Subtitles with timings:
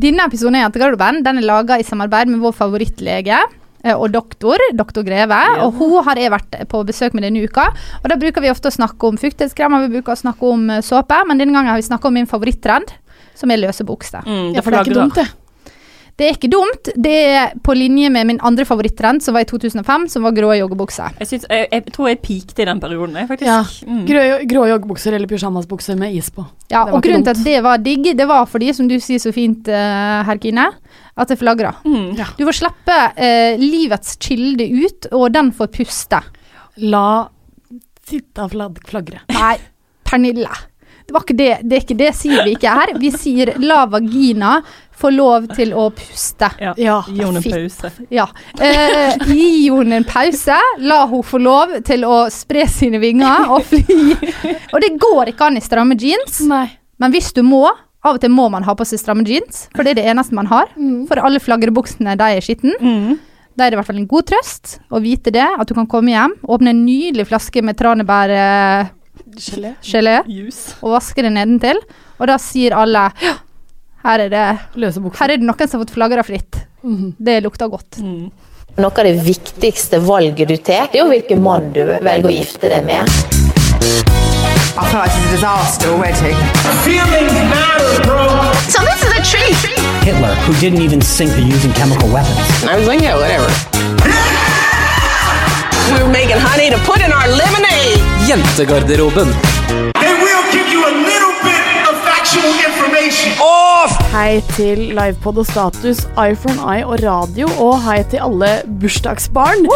[0.00, 3.36] Denne episoden av Jentegarderoben den er laga i samarbeid med vår favorittlege
[3.84, 5.40] eh, og doktor, doktor Greve.
[5.66, 7.66] Og hun har jeg vært på besøk med denne uka.
[8.00, 10.80] Og Da bruker vi ofte å snakke om fuktighetskremer, vi bruker å snakke om eh,
[10.86, 11.18] såpe.
[11.28, 12.94] Men denne gangen har vi snakka om min favorittrend,
[13.36, 14.24] som er løse bukser.
[14.24, 15.28] Mm, Ja, for det er ikke dumt, det.
[16.20, 16.90] Det er ikke dumt.
[17.00, 20.50] Det er på linje med min andre favoritttrend, som var i 2005, som var grå
[20.58, 21.14] joggebukser.
[21.22, 23.48] Jeg, synes, jeg, jeg tror jeg peakte i den perioden, jeg, faktisk.
[23.48, 23.88] Ja.
[23.88, 24.02] Mm.
[24.10, 26.44] Grå, grå joggebukser eller pyjamasbukser med is på.
[26.68, 28.98] Ja, Det var og grunnen til at det var digg, det var fordi, som du
[29.00, 30.68] sier så fint, uh, herr Kine,
[31.16, 31.72] at det flagra.
[31.88, 32.10] Mm.
[32.20, 32.28] Ja.
[32.36, 36.20] Du får slippe eh, livets kilde ut, og den får puste.
[36.84, 37.06] La
[38.10, 39.24] sitta flag- flagre.
[39.32, 39.56] Nei,
[40.04, 40.52] Pernille.
[41.10, 42.90] Det, var ikke det, det er ikke det sier vi ikke her.
[43.02, 44.60] Vi sier la vagina
[44.94, 46.52] få lov til å puste.
[46.62, 46.70] Ja.
[46.78, 47.00] Ja.
[47.08, 47.90] Gi henne en pause.
[48.14, 48.28] Ja.
[48.54, 50.58] Eh, gi henne en pause.
[50.86, 53.96] La hun få lov til å spre sine vinger og fly.
[54.70, 56.68] Og det går ikke an i stramme jeans, Nei.
[57.02, 59.82] men hvis du må av og til må man ha på seg stramme jeans, for
[59.82, 60.70] det er det eneste man har.
[61.10, 62.78] For alle flagrebuksene, de er skitten.
[62.78, 63.18] Mm.
[63.58, 65.90] Da er det i hvert fall en god trøst å vite det, at du kan
[65.90, 68.86] komme hjem, åpne en nydelig flaske med tranebærgelé
[69.38, 70.22] Gelé.
[70.26, 70.76] Juice.
[70.82, 71.80] og vasker det nedentil.
[72.18, 73.36] Og da sier alle ja,
[74.04, 74.44] her er det,
[74.80, 76.62] Løse her er det noen som har fått flagra fritt.
[76.82, 77.14] Mm.
[77.18, 78.00] Det lukter godt.
[78.00, 78.30] Mm.
[78.80, 82.32] Noe av det viktigste valget du tar, det er jo hvilken mann du velger å
[82.32, 83.10] gifte deg med.
[84.80, 86.32] I feel like it's a disaster already.
[86.86, 88.24] Feelings matter, bro.
[88.70, 89.56] So this is a treat.
[90.06, 92.64] Hitler, who didn't even sink of using chemical weapons.
[92.64, 93.50] I was like, yeah, whatever.
[95.92, 97.99] We were making honey to put in our lemonade.
[98.30, 99.26] Jentegarderoben.
[104.12, 109.66] Hei til livepod og status, iPhone eye og radio, og hei til alle bursdagsbarn.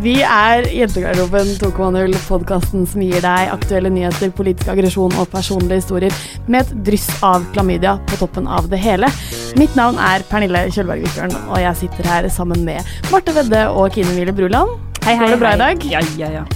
[0.00, 6.16] Vi er Jentegarderoben 2.0, podkasten som gir deg aktuelle nyheter, politisk aggresjon og personlige historier
[6.48, 9.12] med et dryss av klamydia på toppen av det hele.
[9.60, 13.92] Mitt navn er Pernille Kjølberg Vikørn, og jeg sitter her sammen med Marte Vedde og
[13.92, 14.78] Kine Wille Bruland.
[15.04, 15.60] Hei, hei, Går det bra hei.
[15.60, 15.88] i dag?
[15.98, 16.48] Ja, ja, ja.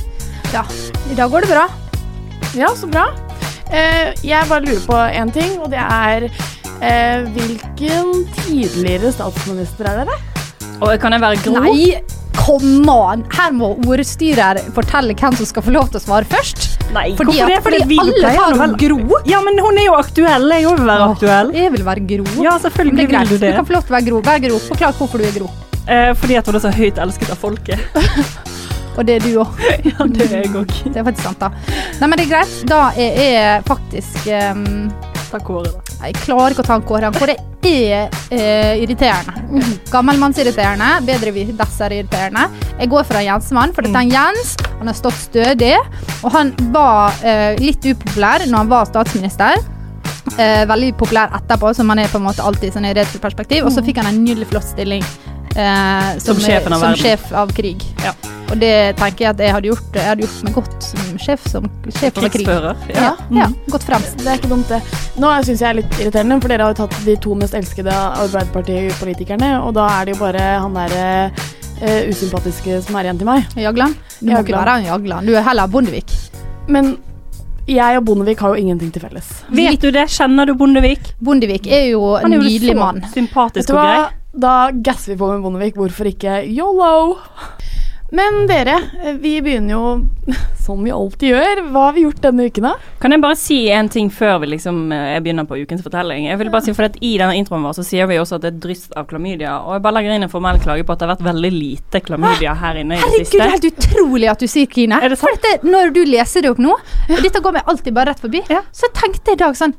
[0.55, 0.63] Ja,
[1.11, 1.67] i dag går det bra.
[2.57, 3.07] Ja, så bra.
[3.75, 8.13] Eh, jeg bare lurer på én ting, og det er eh, Hvilken
[8.45, 10.19] tidligere statsminister er dere?
[10.85, 11.65] Og kan jeg være grov?
[11.65, 11.97] Nei,
[12.39, 13.25] come on!
[13.35, 16.71] Her må ordstyrer fortelle hvem som skal få lov til å svare først.
[16.95, 17.61] Nei, Fordi, hvorfor det?
[17.65, 19.21] Fordi, fordi alle tar vel- Gro.
[19.27, 20.49] Ja, men hun er jo aktuell.
[20.53, 21.53] Jeg vil være aktuell.
[21.57, 22.27] Jeg vil være Gro.
[22.45, 23.51] Ja, selvfølgelig vil du det.
[23.51, 24.21] Du kan få lov til å være Gro.
[24.29, 24.59] Vær Gro.
[24.69, 25.51] Forklar hvorfor du er Gro.
[25.85, 27.81] Eh, fordi at hun er så høyt elsket av folket.
[28.95, 29.65] Og det er du òg.
[29.91, 30.77] ja, det er jeg òg.
[30.87, 31.51] Det er faktisk sant, da.
[32.01, 32.55] Nei, men det er greit.
[32.71, 34.63] Da er jeg faktisk um,
[35.31, 35.99] Ta Kåre, da.
[36.05, 37.11] Jeg klarer ikke å ta Kåre.
[37.17, 37.35] Kåre
[37.65, 39.65] er uh, irriterende.
[39.91, 40.91] Gammelmannsirriterende.
[41.09, 42.47] Bedre desser irriterende.
[42.79, 44.55] Jeg går for en Jensmann, for dette er en Jens.
[44.79, 45.75] Han har stått stødig.
[46.23, 49.59] Og han var uh, litt upopulær når han var statsminister.
[50.35, 53.67] Uh, veldig populær etterpå, som han er på en måte alltid sånn i retroperspektiv.
[53.67, 55.03] Og så fikk han en nydelig flott stilling
[55.57, 57.03] eh, Som sjefen av som verden.
[57.05, 57.83] sjef av krig.
[58.05, 58.13] Ja.
[58.53, 61.47] Og det tenker jeg at jeg hadde gjort, jeg hadde gjort meg godt som sjef,
[61.49, 62.45] som sjef over krig.
[62.45, 62.77] Krigsfører.
[62.95, 63.39] Ja, Mm.
[63.41, 64.19] ja, gått fremst.
[64.19, 64.81] Det er ikke dumt, det.
[65.17, 67.95] Nå syns jeg er litt irriterende, for dere har jo tatt de to mest elskede
[67.95, 73.27] Arbeiderpartipolitikerne, og da er det jo bare han derre uh, usympatiske som er igjen til
[73.29, 73.45] meg.
[73.59, 73.95] Jagland?
[74.21, 75.27] Du må ikke være en Jagland.
[75.27, 76.13] Du er heller Bondevik.
[76.69, 76.97] Men
[77.69, 79.31] jeg og Bondevik har jo ingenting til felles.
[79.51, 80.07] Vet du det?
[80.13, 81.01] Kjenner du Bondevik?
[81.25, 83.03] Bondevik er jo en Han er jo nydelig så mann.
[83.15, 84.05] Sympatisk og grei.
[84.35, 85.77] Da gasser vi på med Bondevik.
[85.79, 87.19] Hvorfor ikke yolo?
[88.15, 88.77] Men dere,
[89.19, 90.35] vi begynner jo
[90.65, 91.61] som vi alltid gjør.
[91.75, 92.73] Hva har vi gjort denne uken, da?
[93.03, 96.29] Kan jeg bare si en ting før vi liksom eh, jeg begynner på ukens fortelling?
[96.31, 98.45] Jeg vil bare si, for at I denne introen vår så sier vi også at
[98.47, 99.57] det er dryss av klamydia.
[99.65, 102.03] Og jeg bare legger inn en formell klage på at det har vært veldig lite
[102.07, 103.41] klamydia her inne i det siste.
[103.41, 105.03] Herregud, det er helt utrolig at du sier Kine.
[105.21, 106.77] For dette, når du leser det opp nå,
[107.11, 108.63] og dette går meg alltid bare rett forbi, Ja.
[108.73, 109.75] så tenkte jeg i dag sånn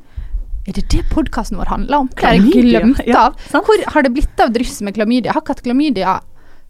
[0.66, 2.08] Er det det podkasten vår handler om?
[2.10, 3.36] Det har jeg glemt av.
[3.52, 5.30] Ja, Hvor har det blitt av dryss med klamydia?
[5.30, 6.16] Jeg har ikke hatt klamydia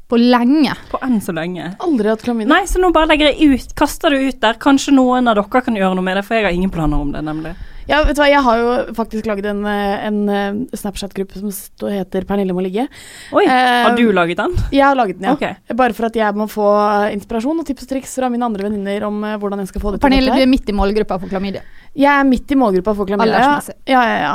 [0.06, 0.74] på lenge.
[0.90, 1.72] På enn så lenge.
[1.82, 2.50] Aldri hatt klamydia.
[2.52, 4.58] Nei, så nå bare legger jeg ut, kaster det ut der.
[4.62, 7.10] Kanskje noen av dere kan gjøre noe med det, for jeg har ingen planer om
[7.14, 7.56] det, nemlig.
[7.86, 11.50] Ja, vet du hva, jeg har jo faktisk laget en, eh, en eh, Snapchat-gruppe som
[11.90, 12.88] heter Pernille må ligge.
[13.32, 14.56] Oi, Eh, har du laget den?
[14.74, 15.34] Jeg har laget den, ja.
[15.38, 15.54] Okay.
[15.74, 16.66] Bare for at jeg må få
[17.14, 20.00] inspirasjon og tips og triks fra mine andre venninner om hvordan jeg skal få det
[20.00, 21.62] til Pernille, du er midt i målgruppa for klamydia.
[21.96, 23.40] Jeg er midt i målgruppa for klamydia.
[23.40, 23.74] Ja.
[23.88, 24.32] Ja, ja, ja.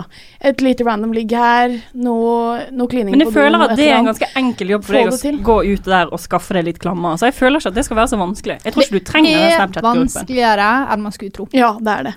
[0.49, 4.09] Et lite random ligg her, noe, noe klining Men jeg føler at det er en
[4.09, 5.39] ganske enkel jobb for deg å til.
[5.45, 7.19] gå ut der og skaffe deg litt klammer.
[7.21, 8.57] Så jeg føler ikke at det skal være så vanskelig.
[8.65, 10.07] Jeg tror ikke du trenger den Det er Snapchat-gruppen.
[10.07, 11.47] vanskeligere enn man skulle tro.
[11.53, 12.15] Ja, det er det.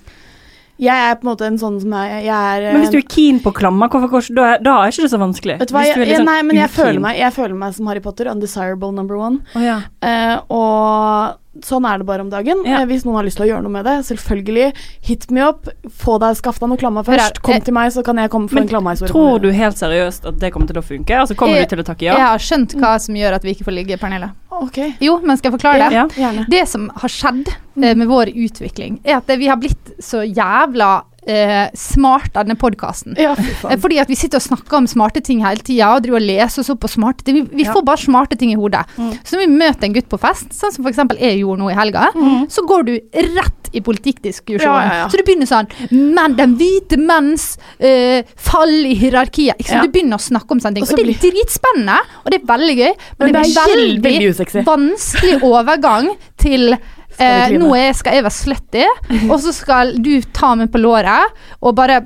[0.82, 3.06] Jeg er på en måte en sånn som er Jeg er Men hvis du er
[3.06, 5.60] keen på klammer, hvorfor da, er, da, er ikke det så vanskelig.
[5.60, 7.54] Vet du hva, Hvis jeg, du er liksom nei, men jeg føler, meg, jeg føler
[7.60, 9.44] meg som Harry Potter, undesirable number one.
[9.54, 9.78] Oh, ja.
[10.02, 12.64] uh, og sånn er det bare om dagen.
[12.66, 12.80] Ja.
[12.80, 14.72] Eh, hvis noen har lyst til å gjøre noe med det, selvfølgelig,
[15.06, 15.68] hit me up.
[16.02, 17.42] Få deg skaff deg noe klammer først.
[17.42, 19.12] Kom til meg, så kan jeg komme for Men en klammehistorie.
[19.12, 21.10] Tror du helt seriøst at det kommer til å funke?
[21.20, 23.54] Altså Kommer Jeg- du til å takke Jeg har skjønt hva som gjør at vi
[23.54, 24.32] ikke får ligge, Pernille.
[24.50, 24.94] Okay.
[25.00, 25.92] Jo, men skal jeg forklare det?
[25.92, 26.06] Ja.
[26.08, 26.48] gjerne.
[26.48, 31.02] Det som har skjedd eh, med vår utvikling, er at vi har blitt så jævla
[31.26, 33.16] eh, smart denne podkasten.
[33.20, 33.78] Ja, fy Eh.
[33.80, 36.60] Fordi at vi sitter og snakker om smarte ting hele tida og driver og leser
[36.60, 37.34] oss opp på smarte ting.
[37.34, 37.72] Vi, vi Ja.
[37.72, 38.84] får bare smarte ting i hodet.
[38.98, 39.12] Mm.
[39.24, 41.02] Så når vi møter en gutt på fest, sånn som f.eks.
[41.18, 42.10] jeg gjorde nå i helga,
[42.48, 42.94] så går du
[43.34, 44.90] rett i politikkdiskusjonen.
[44.94, 45.08] Ja.
[45.08, 49.58] Så du begynner sånn Men den hvite menns eh, fall i hierarkiet.
[49.58, 50.84] Du begynner å snakke om sånne ting.
[50.84, 53.72] Og Og, det er dritspennende, og det er veldig gøy, men, Men det, det er
[53.74, 56.76] veldig veldig vanskelig overgang til
[57.18, 58.84] Eh, nå skal jeg være slutty,
[59.30, 62.02] og så skal du ta meg på låret og bare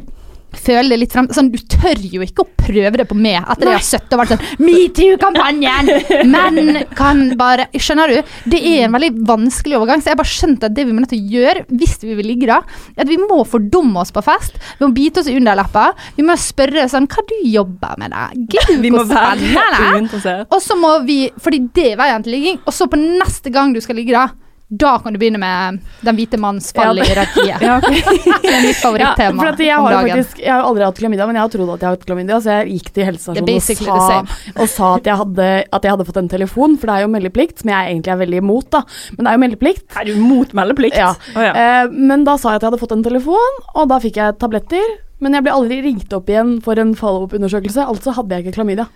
[0.56, 1.28] føle det litt frem.
[1.34, 4.22] Sånn, du tør jo ikke å prøve det på meg etter jeg har sittet og
[4.22, 5.90] vært sånn Metoo-kampanjen!
[6.34, 8.32] Men kan bare Skjønner du?
[8.48, 11.12] Det er en veldig vanskelig overgang, så jeg bare skjønte at det vi må nødt
[11.12, 12.60] til å gjøre hvis vi vil ligge da,
[12.96, 14.58] er at vi må fordumme oss på fest.
[14.78, 15.90] Vi må bite oss i underleppa.
[16.16, 18.28] Vi må spørre sånn Hva du jobber med, da?
[18.34, 20.48] Gud, Vi må være uinteressert.
[20.54, 23.76] Og så må vi, fordi det er veien til ligging, og så på neste gang
[23.76, 24.28] du skal ligge da,
[24.68, 27.60] da kan du begynne med den hvite manns fall i hierarkiet.
[27.64, 28.02] Ja, okay.
[28.44, 30.18] Det er mitt Ja, favorittema for at jeg har om dagen.
[30.20, 32.40] faktisk Jeg har aldri hatt klamydia, men jeg har trodd at jeg har hatt klamydia,
[32.44, 34.18] så jeg gikk til helsestasjonen og sa,
[34.58, 37.12] og sa at, jeg hadde, at jeg hadde fått en telefon, for det er jo
[37.14, 38.82] meldeplikt, som jeg egentlig er veldig imot, da.
[39.16, 39.88] Men det er jo meldeplikt.
[39.96, 41.00] Er du imot meldeplikt?
[41.00, 41.14] Ja.
[41.32, 41.54] Oh, ja.
[41.64, 44.36] Eh, men da sa jeg at jeg hadde fått en telefon, og da fikk jeg
[44.42, 44.94] tabletter.
[45.24, 48.86] Men jeg ble aldri ringt opp igjen for en follow-up-undersøkelse, altså hadde jeg ikke klamydia.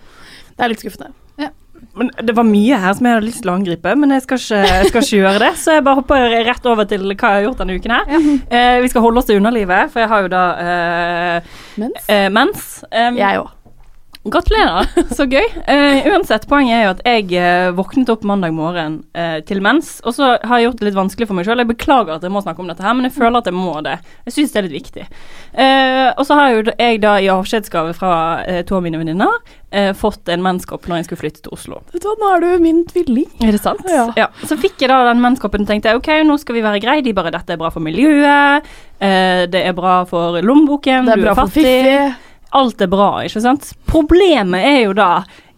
[0.53, 1.15] Det er litt skuffende.
[1.99, 4.41] Men det var mye her som jeg hadde lyst til å angripe, men jeg skal
[4.41, 5.51] ikke, jeg skal ikke gjøre det.
[5.61, 8.13] Så jeg bare hopper rett over til hva jeg har gjort denne uken her.
[8.53, 12.29] Eh, vi skal holde oss til underlivet, for jeg har jo da eh, Mens eh,
[12.33, 12.71] mens.
[12.91, 13.51] Um, jeg òg.
[14.23, 14.87] Gratulerer,
[15.19, 15.49] så gøy.
[15.67, 19.97] Uh, uansett, poenget er jo at jeg uh, våknet opp mandag morgen uh, til mens,
[20.07, 21.59] og så har jeg gjort det litt vanskelig for meg sjøl.
[21.59, 23.75] Jeg beklager at jeg må snakke om dette her, men jeg føler at jeg må
[23.83, 23.97] det.
[24.29, 25.09] Jeg syns det er litt viktig.
[26.13, 28.15] Og så har jo jeg da i avskjedsgave fra
[28.69, 31.83] to av mine venninner fått en menskopp når jeg skulle flytte til Oslo.
[31.93, 33.29] Vet du hva, nå er du min tvilling.
[33.45, 33.85] Er det sant?
[34.17, 34.31] Ja.
[34.47, 37.05] Så fikk jeg da den menskoppen og tenkte ok, nå skal vi være greie.
[37.05, 38.69] De bare dette er bra for miljøet,
[39.03, 42.31] det er bra for lommeboken, er du bra er for fattig.
[42.53, 43.71] Alt er bra, ikke sant?
[43.89, 45.11] Problemet er jo da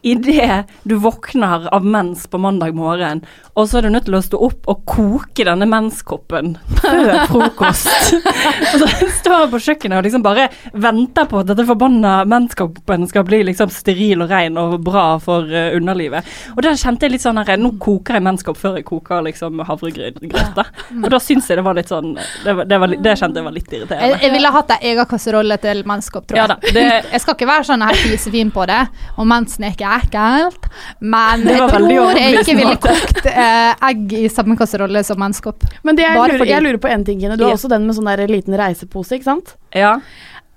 [0.05, 3.23] idet du våkner av mens på mandag morgen,
[3.55, 8.15] og så er du nødt til å stå opp og koke denne menskoppen før frokost.
[8.75, 8.89] og så
[9.21, 13.43] står jeg på kjøkkenet og liksom bare venter på at dette forbanna menskoppen skal bli
[13.50, 16.26] liksom steril og ren og bra for eh, underlivet.
[16.57, 19.62] Og da kjente jeg litt sånn her Nå koker jeg menskopp før jeg koker liksom
[19.69, 20.21] havregrøt.
[20.25, 23.47] Og da syns jeg det var litt sånn Det, var, det, var, det kjente jeg
[23.47, 24.09] var litt irriterende.
[24.11, 26.43] Jeg, jeg ville hatt ei egen kasserolle til menskopp, tror jeg.
[26.43, 28.81] Ja da, det- Jeg skal ikke være sånn her fisefin på det,
[29.17, 30.69] og mensen er ikke ekkelt,
[31.01, 35.65] men jeg tror jeg ikke ville kokt eh, egg i samme kasserolle som mannskopp.
[35.87, 37.37] Men det jeg, lurer, fordi- jeg lurer på en ting, Kine.
[37.39, 39.55] Du har også den med sånn der liten reisepose, ikke sant?
[39.75, 39.97] Ja.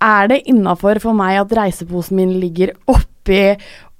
[0.02, 3.56] Er det innafor for meg at reiseposen min ligger oppi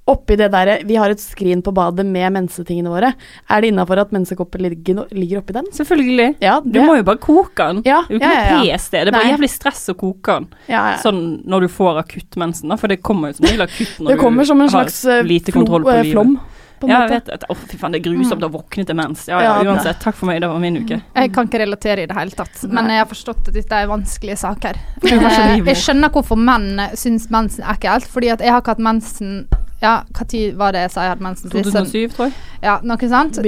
[0.08, 3.10] Oppi det der, Vi har et skrin på badet med mensetingene våre.
[3.50, 5.68] Er det innafor at mensekoppen ligger, ligger oppi den?
[5.76, 6.30] Selvfølgelig.
[6.40, 7.82] Ja, Du må jo bare koke den.
[7.84, 8.76] Ja, du kan ja, ja, ja.
[8.76, 9.04] pes det.
[9.04, 9.34] Det er bare Nei.
[9.36, 10.46] jævlig stress å koke den.
[10.68, 10.98] Ja, ja.
[11.02, 12.76] Sånn når du får akutt mensen, da.
[12.80, 15.04] For det kommer jo som regel akutt når det kommer som en du har slags
[15.04, 16.16] eh, lite flo- kontroll på eh, livet.
[16.16, 16.38] flom,
[16.78, 17.30] på en Ja, jeg måte.
[17.30, 17.48] vet det.
[17.50, 19.24] Å, fy faen, det er grusomt å våkne til mens.
[19.28, 19.98] Ja, ja, uansett.
[20.00, 21.00] Takk for meg, det var min uke.
[21.16, 23.90] Jeg kan ikke relatere i det hele tatt, men jeg har forstått at dette er
[23.90, 24.78] vanskelige saker.
[25.02, 28.54] Du var så Eh, jeg skjønner hvorfor menn syns mensen er ekkelt, fordi at jeg
[28.54, 29.40] har ikke hatt mensen
[29.78, 31.50] Ja, når var det jeg sa jeg hadde mensen?
[31.52, 32.34] Sånn- 2007, tror jeg.
[32.58, 33.36] Ja, noe sant?
[33.38, 33.44] Um.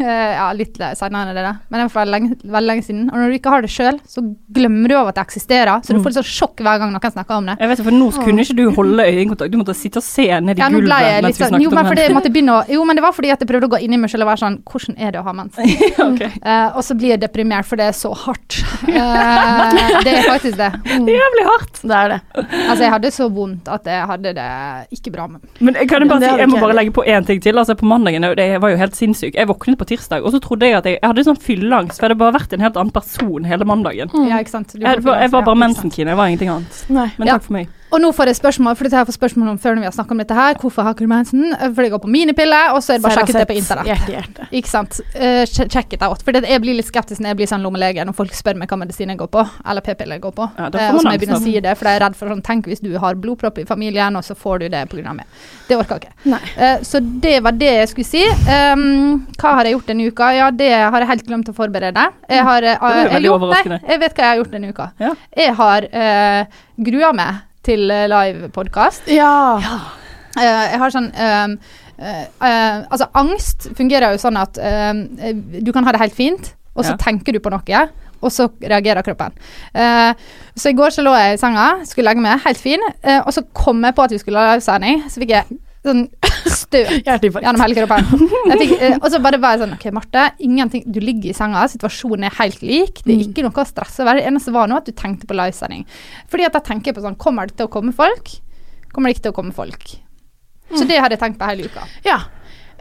[0.00, 0.06] Eh,
[0.38, 1.52] ja, litt seinere enn det, da.
[1.68, 3.02] men det er for lenge, veldig lenge siden.
[3.10, 4.24] Og når du ikke har det sjøl, så
[4.56, 5.84] glemmer du over at det eksisterer.
[5.84, 7.58] Så du får litt sånn sjokk hver gang noen snakker om det.
[7.60, 10.56] Jeg vet for Nå kunne ikke du holde øyekontakt, du måtte sitte og se ned
[10.56, 12.08] i Ja, gulvet jeg mens vi sånn snakket Jo, men om det.
[12.16, 14.12] måtte å Jo, men det var fordi at jeg prøvde å gå inn i meg
[14.12, 15.76] selv og være sånn Hvordan er det å ha mensen?
[16.08, 16.32] okay.
[16.40, 18.58] uh, og så blir jeg deprimert, for det er så hardt.
[18.88, 19.76] Uh,
[20.06, 20.72] det er faktisk det.
[20.88, 21.82] Det er jævlig hardt.
[21.82, 22.20] Det er det.
[22.40, 24.50] Altså, jeg hadde så vondt at jeg hadde det
[24.96, 25.40] ikke bra med.
[25.60, 27.58] Men kan jeg, bare si, jeg må bare legge på én ting til.
[27.58, 29.34] Altså På mandagen det var jo helt sinnssyk.
[29.34, 31.98] Jeg våknet på tirsdag, og så trodde jeg at jeg, jeg hadde sånn fylleangst.
[31.98, 34.12] For jeg hadde bare vært en helt annen person hele mandagen.
[34.28, 34.74] Ja, ikke sant?
[34.76, 36.84] Jeg, jeg var bare ja, mensenkine, jeg var ingenting annet.
[36.88, 37.08] Nei.
[37.18, 37.38] Men Ja.
[37.38, 37.68] takk for meg.
[37.94, 39.88] Og nå får jeg spørsmål, for dette har jeg fått spørsmål om før når vi
[39.88, 40.56] har snakket om dette her.
[40.58, 41.44] Hvorfor har ikke du mensen?
[41.54, 43.90] Eh, Fordi jeg går på minipille, og så er det bare sjekket det på internett.
[43.92, 44.46] Hjerte, hjerte.
[44.58, 44.98] Ikke sant.
[45.14, 46.24] Uh, check it out.
[46.26, 48.80] For jeg blir litt skeptisk når jeg blir sånn lommelege når folk spør meg hva
[48.82, 50.48] medisin jeg går på, eller p-piller jeg går på.
[50.58, 52.00] Ja, får Eh, man og så må jeg begynner begynne å si det, for jeg
[52.00, 54.68] er redd for sånn Tenk hvis du har blodpropp i familien, og så får du
[54.74, 55.14] det pga.
[55.14, 55.24] meg.
[55.68, 56.42] Det orker jeg ikke.
[56.58, 58.22] Eh, så det var det jeg skulle si.
[58.50, 60.30] Um, hva har jeg gjort denne uka?
[60.34, 62.06] Ja, det har jeg helt glemt å forberede.
[62.28, 63.80] Jeg har uh, det jeg, veldig nei, overraskende.
[63.86, 64.88] jeg vet hva jeg har gjort denne uka.
[65.02, 65.12] Ja.
[65.36, 69.10] Jeg har uh, grua meg til uh, livepodkast.
[69.12, 69.58] Ja.
[70.36, 71.52] Eh, jeg har sånn ehm,
[71.96, 76.16] eh, eh, Altså, angst fungerer jo sånn at ehm, eh, du kan ha det helt
[76.16, 76.98] fint, og så Ja.
[77.00, 77.86] tenker du på noe,
[78.20, 79.32] og så reagerer kroppen.
[79.76, 80.12] Uh,
[80.56, 83.32] så i går så lå jeg i senga, skulle legge meg, helt fin, uh, og
[83.32, 86.02] så kom jeg på at vi skulle ha livesending, så fikk jeg sånn
[86.52, 88.28] støt gjennom hele kroppen.
[88.52, 91.36] Jeg fikk, eh, og så bare var jeg sånn OK, Marte, ingenting Du ligger i
[91.36, 93.02] senga, situasjonen er helt lik.
[93.06, 94.18] Det er ikke noe å stresse over.
[94.20, 95.86] Det eneste var nå at du tenkte på livesending.
[96.32, 98.32] Fordi at jeg tenker på sånn Kommer det til å komme folk?
[98.92, 99.90] Kommer det ikke til å komme folk?
[100.74, 101.84] Så det hadde jeg tenkt på hele uka.
[102.06, 102.16] Ja.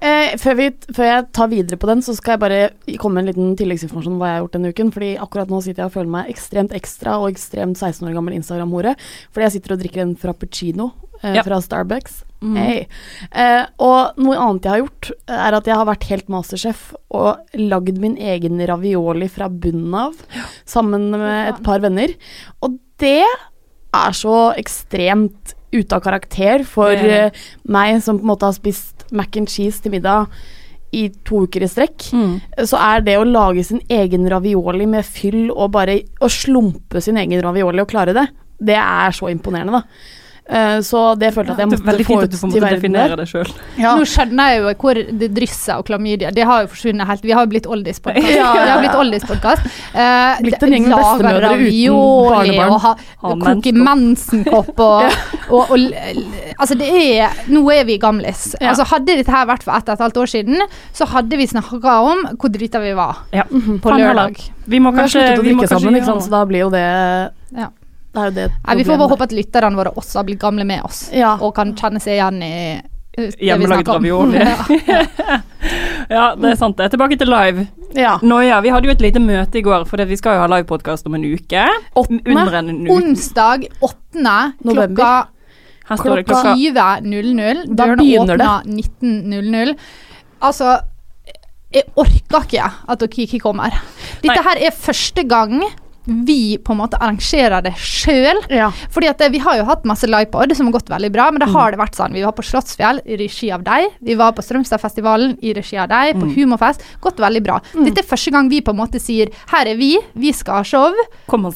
[0.02, 3.24] Eh, før, vi, før jeg tar videre på den, så skal jeg bare komme med
[3.24, 4.90] en liten tilleggsinformasjon om hva jeg har gjort denne uken.
[4.96, 8.36] Fordi akkurat nå sitter jeg og føler meg ekstremt ekstra og ekstremt 16 år gammel
[8.40, 8.96] Instagram-hore.
[9.32, 10.90] Fordi jeg sitter og drikker en frappuccino
[11.22, 11.46] eh, Ja.
[11.46, 12.24] fra Starbucks.
[12.54, 12.86] Hey.
[13.32, 17.58] Eh, og noe annet jeg har gjort, er at jeg har vært helt masterchef og
[17.58, 20.14] lagd min egen ravioli fra bunnen av,
[20.70, 22.14] sammen med et par venner.
[22.62, 27.32] Og det er så ekstremt ute av karakter for yeah.
[27.32, 30.30] eh, meg som på en måte har spist mac and cheese til middag
[30.96, 32.38] i to uker i strekk, Mm.
[32.64, 37.18] så er det å lage sin egen ravioli med fyll og bare å slumpe sin
[37.20, 38.30] egen ravioli og klare det,
[38.64, 39.84] det er så imponerende, da.
[40.46, 42.38] Eh, så det følte jeg at jeg det måtte veldig få fint ut at du
[42.38, 43.22] får til måtte verden definere der.
[43.24, 43.48] det sjøl.
[43.82, 43.94] Ja.
[43.98, 47.24] Nå skjønner jeg jo hvor det drysser av klamydia Det har jo forsvunnet helt.
[47.26, 48.30] Vi har jo blitt oldies-podkast.
[48.30, 48.76] Ja, ja, har ja.
[48.84, 49.66] blitt oldies-podkast.
[49.96, 51.96] Uh, Blitt en gjeng bestemødre uten
[52.30, 52.76] barnebarn.
[52.76, 52.92] og ha,
[53.24, 55.18] Ha koke mensenkopp og,
[55.56, 55.88] og, og,
[56.60, 58.52] Altså, det er Nå er vi gamlis.
[58.60, 58.70] Ja.
[58.76, 60.62] Altså, hadde dette her vært for ett og et halvt år siden,
[60.94, 63.44] så hadde vi snakka om hvor drita vi var Ja.
[63.50, 64.38] på lørdag.
[64.70, 66.24] Vi må Vi har kanskje sluttet å vi drikke sammen, ikke sant?
[66.30, 66.86] så da blir jo det
[67.58, 67.72] Ja.
[68.16, 70.28] Det er jo det et Nei, vi får bare håpe at lytterne våre også har
[70.30, 71.34] blitt gamle med oss, Ja.
[71.42, 72.54] og kan kjenne seg igjen i
[73.16, 74.40] Hjemmelagd ravioli.
[74.92, 75.04] Ja.
[76.10, 76.90] Ja, det er sant det.
[76.94, 77.64] Tilbake til live.
[77.96, 78.18] Ja.
[78.22, 81.08] Noia, vi hadde jo et lite møte i går, for vi skal jo ha livepodkast
[81.10, 81.64] om en uke.
[81.96, 82.92] Under en uke.
[82.94, 84.36] Onsdag 8.
[84.62, 85.14] Klokka
[85.90, 87.64] Her står det klokka 20.00.
[87.72, 88.50] Da Dørene begynner det.
[88.52, 89.74] åpner 19.00.
[90.46, 90.76] Altså,
[91.74, 93.80] jeg orker ikke at dere ikke kommer.
[94.22, 94.46] Dette Nei.
[94.52, 95.64] her er første gang
[96.06, 98.40] vi på en måte arrangerer det sjøl.
[98.54, 98.68] Ja.
[98.94, 101.42] Fordi at eh, Vi har jo hatt masse livepod som har gått veldig bra, men
[101.42, 101.48] Mm.
[101.48, 102.14] det har det vært sånn.
[102.14, 103.88] Vi var på Slottsfjell i regi av deg.
[104.02, 106.16] Vi var på Strømstadfestivalen i regi av deg.
[106.16, 106.22] Mm.
[106.22, 106.84] På Humorfest.
[107.02, 107.60] Gått veldig bra.
[107.74, 110.64] Dette er første gang vi på en måte sier her er vi, vi skal ha
[110.64, 110.94] show.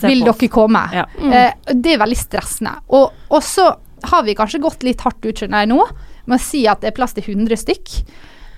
[0.01, 0.81] Vil dere komme?
[0.93, 1.05] Ja.
[1.21, 2.75] Eh, det er veldig stressende.
[2.89, 3.69] Og, og så
[4.09, 5.83] har vi kanskje gått litt hardt ut skjønner jeg nå,
[6.25, 7.95] med å si at det er plass til 100 stykk.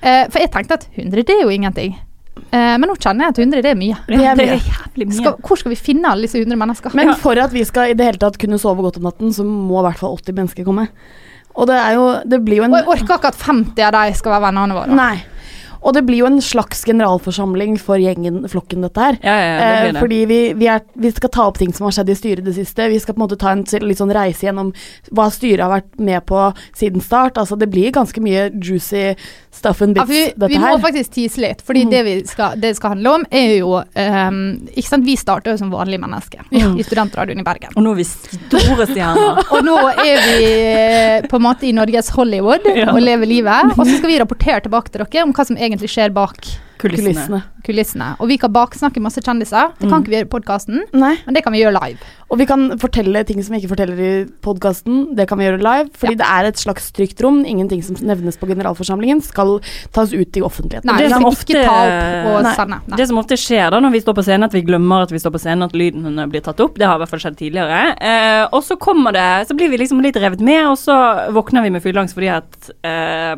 [0.01, 1.95] Eh, for jeg tenkte at 100 det er jo ingenting.
[2.51, 3.97] Eh, men nå kjenner jeg at 100 det er mye.
[4.07, 4.59] Det er det mye.
[4.59, 5.17] er jævlig mye.
[5.17, 6.95] Skal, hvor skal vi finne alle disse 100 mennesker?
[6.99, 9.45] Men for at vi skal i det hele tatt kunne sove godt om natten, så
[9.47, 10.87] må i hvert fall 80 mennesker komme.
[11.51, 13.95] Og det er jo Det blir jo en og jeg orker ikke at 50 av
[13.97, 14.95] de skal være vennene våre.
[14.95, 15.15] Nei.
[15.81, 19.17] Og det blir jo en slags generalforsamling for gjengen, flokken, dette her.
[19.23, 19.99] Ja, ja, ja, det blir Eh, det.
[20.03, 22.53] fordi vi, vi, er, vi skal ta opp ting som har skjedd i styret det
[22.55, 22.85] siste.
[22.91, 24.69] Vi skal på en måte ta en litt sånn reise gjennom
[25.11, 26.43] hva styret har vært med på
[26.77, 27.37] siden start.
[27.41, 29.15] Altså Det blir ganske mye juicy
[29.51, 30.77] stuff and bits, ja, vi, dette vi må her.
[30.85, 34.37] faktisk tease litt, fordi det vi skal, det skal handle om, er jo um,
[34.71, 36.45] Ikke sant, vi starter jo som vanlige mennesker
[36.79, 37.73] i Studentradioen i Bergen.
[37.75, 39.41] Og nå er vi store stjerner.
[39.57, 42.91] Og nå er vi eh, på en måte i Norges Hollywood Ja.
[42.93, 43.73] og lever livet.
[43.75, 46.37] Og så skal vi rapportere tilbake til dere om hva som egentlig skjer bak
[46.81, 47.13] Kulissene.
[47.13, 47.41] Kulissene.
[47.63, 48.05] kulissene.
[48.19, 49.69] Og vi kan baksnakke masse kjendiser.
[49.77, 50.79] Det kan ikke vi gjøre i podkasten,
[51.25, 51.99] men det kan vi gjøre live.
[52.31, 55.15] Og vi kan fortelle ting som vi ikke forteller i podkasten.
[55.15, 55.89] Det kan vi gjøre live.
[55.93, 57.45] Fordi det er et slags trygt rom.
[57.45, 59.59] Ingenting som nevnes på generalforsamlingen, skal
[59.93, 60.85] tas ut i offentligheten.
[60.89, 62.79] Nei, Det som ofte- Nei.
[62.87, 62.97] Nei.
[62.97, 65.19] Det som ofte skjer da når vi står på scenen, at vi glemmer at vi
[65.19, 66.73] står på scenen, at lyden blir tatt opp.
[66.79, 67.95] Det har i hvert fall skjedd tidligere.
[68.01, 71.61] Eh, og så kommer det Så blir vi liksom litt revet med, og så våkner
[71.61, 73.35] vi med fylleangst fordi at eh,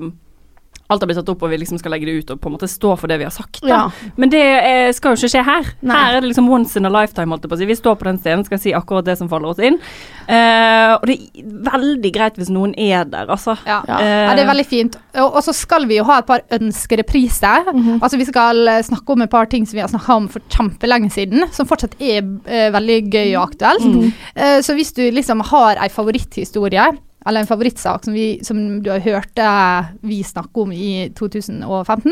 [0.92, 2.56] alt har blitt tatt opp, og vi liksom skal legge det ut og på en
[2.58, 3.62] måte stå for det vi har sagt.
[3.64, 3.70] Da.
[3.70, 4.12] Ja.
[4.20, 5.70] Men det eh, skal jo ikke skje her.
[5.82, 5.96] Nei.
[5.96, 7.70] Her er det liksom once in a lifetime, holdt jeg på å si.
[7.72, 9.80] Vi står på den scenen, skal si akkurat det som faller oss inn.
[10.28, 13.56] Eh, og det er veldig greit hvis noen er der, altså.
[13.68, 13.80] Ja.
[13.88, 14.00] Ja.
[14.04, 14.98] Eh, Ja, det er veldig fint.
[15.16, 17.72] Og, og så skal vi jo ha et par ønskerepriser.
[18.00, 20.44] Altså Vi skal eh, snakke om et par ting som vi har snakka om for
[20.54, 24.14] kjempelenge siden, som fortsatt er eh, veldig gøy og aktuelt.
[24.36, 26.92] Eh, så hvis du liksom har ei favoritthistorie,
[27.26, 32.12] eller en favorittsak som, vi, som du har hørt eh, vi snakke om i 2015,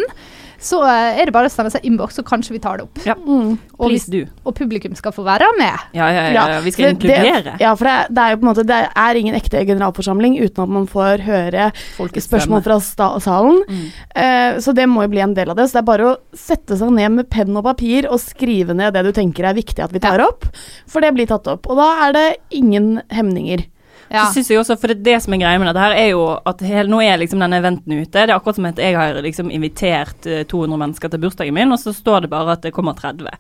[0.62, 3.02] så eh, er det bare å sende seg innboks, så kanskje vi tar det opp.
[3.08, 3.16] Ja.
[3.18, 3.58] Mm.
[3.82, 4.06] Og, hvis,
[4.46, 5.88] og publikum skal få være med.
[5.98, 6.60] Ja, ja, ja, ja.
[6.64, 7.42] Vi skal det- inkludere.
[7.48, 10.38] Det, ja, for det, det er jo på en måte Det er ingen ekte generalforsamling
[10.40, 13.64] uten at man får høre Folkets spørsmål fra sta salen.
[13.68, 13.84] Mm.
[14.24, 15.68] Eh, så det må jo bli en del av det.
[15.70, 18.94] Så det er bare å sette seg ned med penn og papir og skrive ned
[18.96, 20.46] det du tenker er viktig at vi tar opp.
[20.90, 21.68] For det blir tatt opp.
[21.72, 22.28] Og da er det
[22.62, 23.66] ingen hemninger.
[24.12, 24.26] Ja.
[24.26, 26.26] Så synes jeg også, for det, det som er greia med dette her, er jo
[26.50, 28.12] at hele, nå er liksom denne eventen ute.
[28.12, 31.72] Det er akkurat som at jeg har liksom invitert eh, 200 mennesker til bursdagen min,
[31.72, 33.32] og så står det bare at det kommer 30.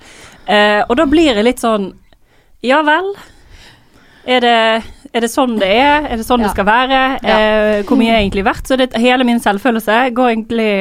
[0.47, 1.91] Eh, og da blir det litt sånn
[2.63, 3.11] Ja vel.
[4.29, 4.57] Er det,
[5.11, 6.07] er det sånn det er?
[6.07, 7.01] Er det sånn det skal være?
[7.19, 8.69] Eh, hvor mye er jeg egentlig verdt?
[8.69, 10.71] Så det, hele min selvfølelse går egentlig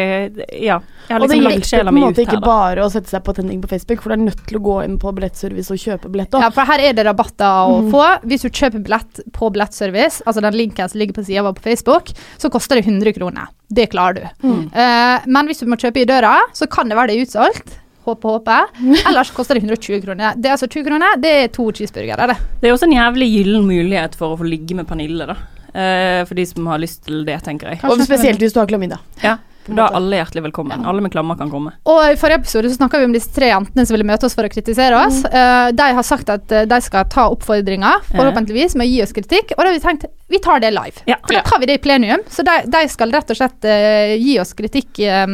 [0.60, 0.80] Ja.
[1.18, 3.62] Og det liksom hjelper på en måte ikke her, bare å sette seg på tenning
[3.62, 6.38] på Facebook, for du er nødt til å gå inn på billettservice og kjøpe billett.
[6.38, 8.06] Ja, for her er det rabatter å få.
[8.30, 11.66] Hvis du kjøper billett på billettservice, altså den linken som ligger på sida vår på
[11.66, 13.50] Facebook, så koster det 100 kroner.
[13.70, 14.48] Det klarer du.
[14.50, 17.76] Eh, men hvis du må kjøpe i døra, så kan det være det er utsolgt.
[18.08, 18.58] Håpe, håpe.
[19.08, 20.34] Ellers koster det 120 kroner.
[20.36, 22.38] Det er altså 20 kroner, det er to cheeseburgere, det.
[22.62, 25.38] Det er også en jævlig gyllen mulighet for å få ligge med Pernille, da.
[25.70, 27.82] Uh, for de som har lyst til det, tenker jeg.
[27.86, 28.98] Og spesielt hvis du har klamydia.
[29.22, 29.36] Ja,
[29.76, 30.84] da er alle hjertelig velkommen.
[30.86, 31.72] Alle med klammer kan komme.
[31.88, 34.36] Og i forrige episode så snakka vi om disse tre jentene som ville møte oss
[34.38, 35.22] for å kritisere oss.
[35.24, 39.14] Eh, de har sagt at eh, de skal ta oppfordringa, forhåpentligvis, med å gi oss
[39.16, 39.54] kritikk.
[39.56, 41.02] Og da har vi tenkt vi tar det live.
[41.10, 41.18] Ja.
[41.24, 42.22] For da tar vi det i plenum.
[42.30, 45.26] Så de, de skal rett og slett uh, gi oss kritikk eh,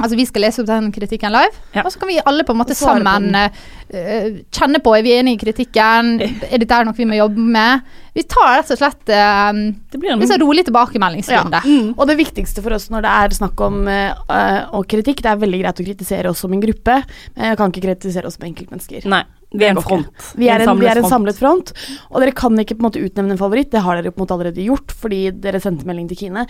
[0.00, 1.84] Altså Vi skal lese opp den kritikken live, Ja.
[1.84, 5.14] og så kan vi alle på en måte på sammen eh, kjenne på er vi
[5.18, 6.12] enige i kritikken.
[6.50, 7.86] Er dette noe vi må jobbe med?
[8.14, 9.50] Vi tar rett og slett uh,
[9.92, 11.60] Det blir en litt sånn rolig tilbakemeldingsrunde.
[11.94, 15.60] Og det viktigste for oss når det er snakk om og kritikk, det er veldig
[15.62, 16.96] greit å kritisere oss som en gruppe,
[17.36, 19.06] men jeg kan ikke kritisere oss som enkeltmennesker.
[19.10, 20.26] Nei, vi er en front.
[20.38, 21.72] Vi er, en, vi er en samlet front,
[22.10, 23.70] og dere kan ikke på en måte utnevne en favoritt.
[23.72, 26.46] Det har dere på en måte allerede gjort, fordi dere sendte melding til Kine.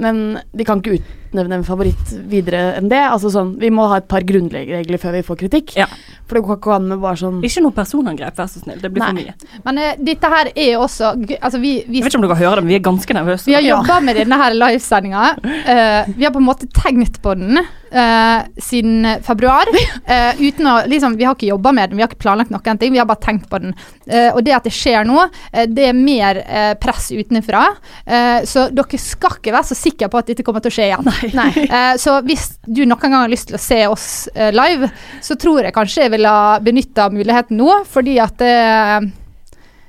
[0.00, 2.98] Men de kan ikke utnevne en favoritt videre enn det.
[3.04, 5.76] Altså sånn, Vi må ha et par grunnregler før vi får kritikk.
[5.78, 5.86] Ja.
[6.28, 8.80] For det går ikke an med bare sånn Ikke noe personangrep, vær så snill.
[8.82, 9.34] Det blir for mye.
[9.64, 12.60] Men uh, dette her er også Altså, vi, vi Jeg vet ikke om dere hører
[12.60, 13.46] det, men vi er ganske nervøse.
[13.48, 13.76] Vi har Ja.
[13.78, 15.24] jobba med denne her livesendinga.
[15.44, 19.68] Uh, vi har på en måte tenkt på den uh, siden februar.
[20.06, 22.78] eh, uten å liksom, Vi har ikke jobba med den, vi har ikke planlagt noen
[22.80, 22.92] ting.
[22.92, 23.74] Vi har bare tenkt på den.
[24.06, 27.64] Eh, og det at det skjer nå, eh, det er mer eh, press utenfra.
[28.06, 30.88] Eh, så dere skal ikke være så sikre på at dette kommer til å skje
[30.90, 31.08] igjen.
[31.34, 31.50] Nei.
[31.78, 34.88] Eh, så hvis du noen gang har lyst til å se oss eh, live,
[35.24, 38.54] så tror jeg kanskje jeg ville ha benytta muligheten nå, fordi at det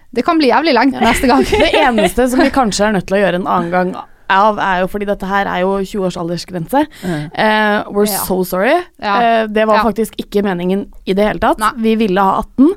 [0.10, 1.44] det kan bli jævlig lengt neste gang.
[1.62, 3.92] Det eneste som vi kanskje er nødt til å gjøre en annen gang
[4.30, 6.82] av, er jo fordi dette her er jo 20 års aldersgrense.
[7.06, 8.24] Uh, we're Ja.
[8.26, 8.74] so sorry.
[8.98, 9.44] Ja.
[9.44, 9.84] Uh, det var Ja.
[9.86, 11.62] faktisk ikke meningen i det hele tatt.
[11.62, 11.70] Nei.
[11.78, 12.74] Vi ville ha 18,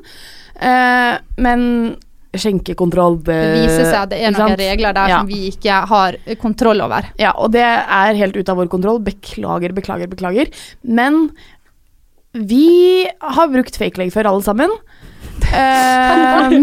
[0.61, 1.65] uh, men
[2.33, 5.17] skjenkekontroll Det viser seg at det er noen regler der Ja.
[5.19, 7.11] som vi ikke har eh, kontroll over.
[7.19, 8.99] Ja, og det er helt ute av vår kontroll.
[9.05, 10.49] Beklager, beklager, beklager.
[10.83, 11.29] Men
[12.33, 14.69] vi har brukt fake leg før, alle sammen.
[15.53, 16.53] Eh,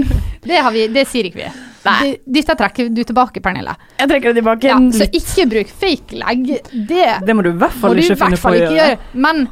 [0.42, 1.48] Det, har vi, det sier ikke vi.
[1.84, 2.10] Nei.
[2.28, 3.72] Dette trekker du tilbake, Pernille.
[3.98, 4.68] jeg trekker det tilbake.
[4.68, 6.50] Ja, så ikke bruk fake leg.
[6.88, 8.74] Det Det må du i hvert fall ikke finne på å gjøre.
[8.76, 8.98] gjøre.
[9.14, 9.46] Men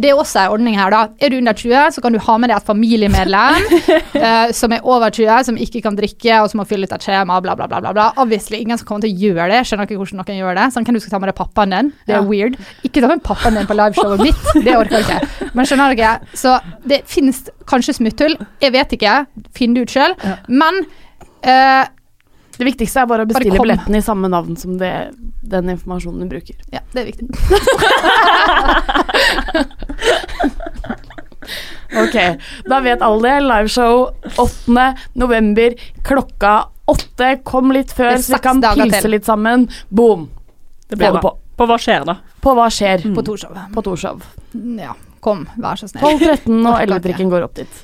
[0.00, 1.00] det er også en ordning her, da.
[1.20, 3.66] Er du under 20, så kan du ha med deg et familiemedlem
[4.26, 7.04] eh, som er over 20, som ikke kan drikke, og som må fylle ut et
[7.04, 7.80] skjema, bla, bla, bla.
[7.84, 8.06] bla, bla.
[8.22, 9.62] Obviously, ingen som kommer til å gjøre det.
[9.68, 10.66] Skjønner ikke hvordan noen gjør det.
[10.74, 11.92] Sånn, kan du skal ta med deg pappaen din?
[12.06, 12.24] Det er Ja.
[12.30, 12.56] weird.
[12.88, 14.46] Ikke ta med pappaen din på liveshowet mitt.
[14.64, 15.50] Det orker jeg ikke.
[15.54, 16.14] Men skjønner dere?
[16.34, 18.36] Så det finnes kanskje smutthull.
[18.62, 19.18] Jeg vet ikke.
[19.56, 20.16] Finn det ut sjøl.
[20.48, 20.84] Men
[21.42, 21.84] eh,
[22.56, 24.92] Det viktigste er bare å bestille billetten i samme navn som det,
[25.44, 26.56] den informasjonen du bruker.
[26.72, 27.26] ja, det er viktig.
[31.96, 32.16] Ok,
[32.66, 33.40] da vet alle det.
[33.46, 34.10] Liveshow
[34.42, 34.86] 8.
[35.14, 37.36] november klokka åtte.
[37.46, 39.68] Kom litt før, så vi kan pilse litt sammen.
[39.88, 40.26] Boom.
[40.90, 41.32] Det blir det på.
[41.56, 42.18] På hva skjer, da?
[42.44, 43.56] På hva skjer På Torshov.
[43.72, 44.26] på Torshov.
[44.82, 44.92] Ja,
[45.24, 46.04] kom, vær så snill.
[46.18, 47.82] 12, 13 og Orker 11-trikken går opp dit.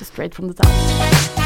[0.00, 1.41] Straight from the town.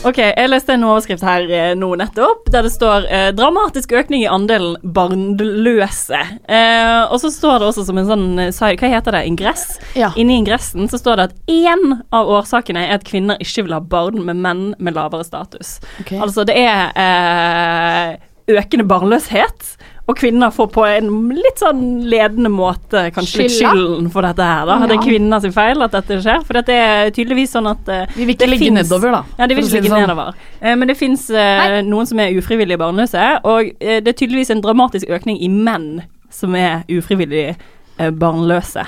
[0.00, 4.22] Ok, Jeg leste en overskrift her eh, nå nettopp, der det står eh, 'dramatisk økning
[4.24, 6.20] i andelen barnløse'.
[6.48, 9.26] Eh, og så står det også som en sånn eh, Hva heter det?
[9.28, 9.66] Ingress?
[9.92, 10.08] Ja.
[10.16, 13.82] Inni ingressen så står det at én av årsakene er at kvinner ikke vil ha
[13.84, 15.76] barn med menn med lavere status.
[16.00, 16.16] Okay.
[16.16, 18.16] Altså det er eh,
[18.56, 19.74] økende barnløshet.
[20.10, 24.64] Og kvinner får på en litt sånn ledende måte kanskje litt skylden for dette her.
[24.66, 24.78] da.
[24.90, 26.42] Det er kvinner sin feil at dette skjer.
[26.48, 29.22] For det er tydeligvis sånn at eh, Vi vil ikke ligge finnes- nedover, da.
[29.38, 30.06] Ja, de vil ikke ligge sånn.
[30.08, 30.34] nedover.
[30.60, 34.50] Eh, men det fins uh, noen som er ufrivillig barnløse, og eh, det er tydeligvis
[34.50, 38.82] en dramatisk økning i menn som er ufrivillig eh, barnløse.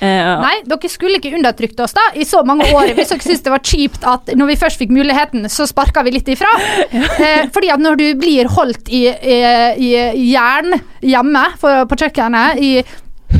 [0.00, 3.44] Eh, Nei, dere skulle ikke undertrykt oss da i så mange år hvis dere syntes
[3.46, 6.50] det var kjipt at når vi først fikk muligheten, så sparka vi litt ifra.
[6.92, 9.40] Eh, fordi at når du blir holdt i, i,
[9.80, 12.72] i jern hjemme for, på kjøkkenet i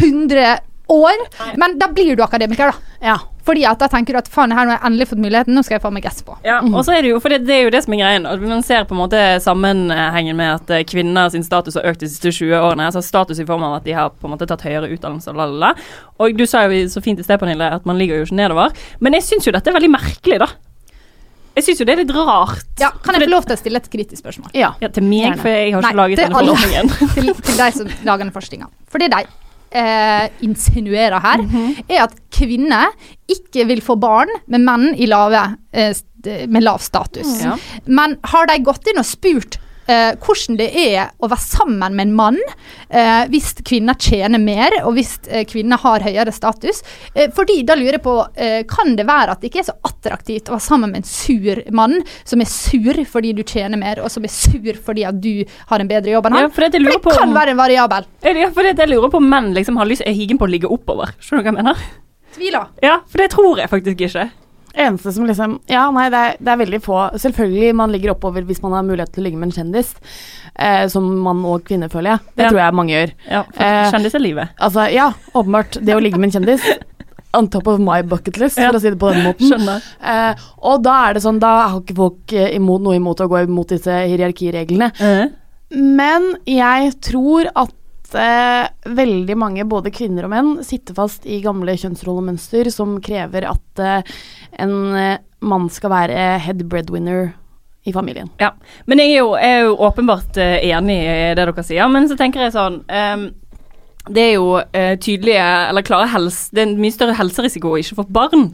[0.01, 0.59] 100
[0.93, 1.25] år,
[1.61, 2.97] men da blir du akademiker, da.
[3.13, 3.19] Ja.
[3.47, 5.77] Fordi at da tenker du at faen, her har jeg endelig fått muligheten, nå skal
[5.77, 6.35] jeg få meg gass på.
[6.43, 8.27] Ja, og så er det jo, for det, det er jo det som er greien.
[8.43, 12.09] Man ser på en måte sammenhengen med at eh, kvinner sin status har økt de
[12.11, 12.89] siste 20 årene.
[12.91, 15.39] Altså status i form av at de har på en måte tatt høyere utdannelse og
[15.39, 15.73] lalala.
[16.19, 18.75] Og du sa jo så fint i sted, Pernille, at man ligger jo ikke nedover.
[18.99, 20.51] Men jeg syns jo dette er veldig merkelig, da.
[21.57, 22.67] Jeg syns jo det er litt rart.
[22.83, 24.51] Ja, Kan jeg få lov til å stille et kritisk spørsmål?
[24.59, 24.75] ja.
[24.83, 26.53] Ja, til meg, for jeg har ikke Nei, laget denne alle.
[26.59, 26.91] forskningen.
[27.17, 28.69] til, til de som lager den forskninga.
[28.93, 29.23] For det de
[29.71, 31.45] eh, insinuerer her,
[31.89, 32.93] er at kvinner
[33.31, 35.95] ikke vil få barn med menn i lave, eh,
[36.49, 37.39] med lav status.
[37.45, 37.57] Ja.
[37.87, 42.07] Men har de gått inn og spurt eh, hvordan det er å være sammen med
[42.09, 42.39] en mann
[42.91, 46.83] eh, hvis kvinner tjener mer, og hvis eh, kvinner har høyere status?
[47.15, 49.77] Eh, fordi da lurer jeg på, eh, kan det være at det ikke er så
[49.89, 54.03] attraktivt å være sammen med en sur mann, som er sur fordi du tjener mer,
[54.05, 56.49] og som er sur fordi at du har en bedre jobb enn han?
[56.49, 58.09] Ja, for det, For det på kan være en variabel.
[58.27, 60.51] ja, for det, jeg lurer på om menn liksom har lyst, er higen på å
[60.51, 61.15] ligge oppover.
[61.21, 61.87] Skjønner du hva jeg mener?
[62.37, 62.67] Tviler.
[62.85, 64.27] Ja, for det tror jeg faktisk ikke.
[64.77, 66.99] Eneste som liksom Ja, nei, det er, det er veldig få.
[67.23, 69.95] Selvfølgelig man ligger oppover hvis man har mulighet til å ligge med en kjendis.
[70.59, 72.21] Eh, som mann og kvinne, føler jeg.
[72.37, 72.51] Det Ja.
[72.51, 73.13] tror jeg mange gjør.
[73.31, 75.79] Ja, for Eh, Altså, ja, åpenbart.
[75.85, 76.63] Det å ligge med en kjendis
[77.37, 78.71] On top of my bucket list, Ja.
[78.71, 79.81] for å si det på den måten.
[80.03, 83.29] Eh, og da er det sånn, da har ikke folk eh, imot, noe imot å
[83.29, 84.93] gå imot disse hierarkireglene.
[85.01, 85.27] Eh.
[85.77, 87.73] Men jeg tror at
[88.15, 93.83] eh, veldig mange, både kvinner og menn, sitter fast i gamle kjønnsrollemønster som krever at
[93.83, 94.15] eh,
[94.63, 97.33] en eh, mann skal være head breadwinner
[97.87, 98.31] i familien.
[98.43, 98.53] Ja,
[98.87, 102.19] men jeg er jo, er jo åpenbart eh, enig i det dere sier, men så
[102.19, 103.27] tenker jeg sånn um
[104.07, 107.79] Det er jo eh, tydelige, eller klare helse Det er en mye større helserisiko å
[107.81, 108.53] ikke få barn.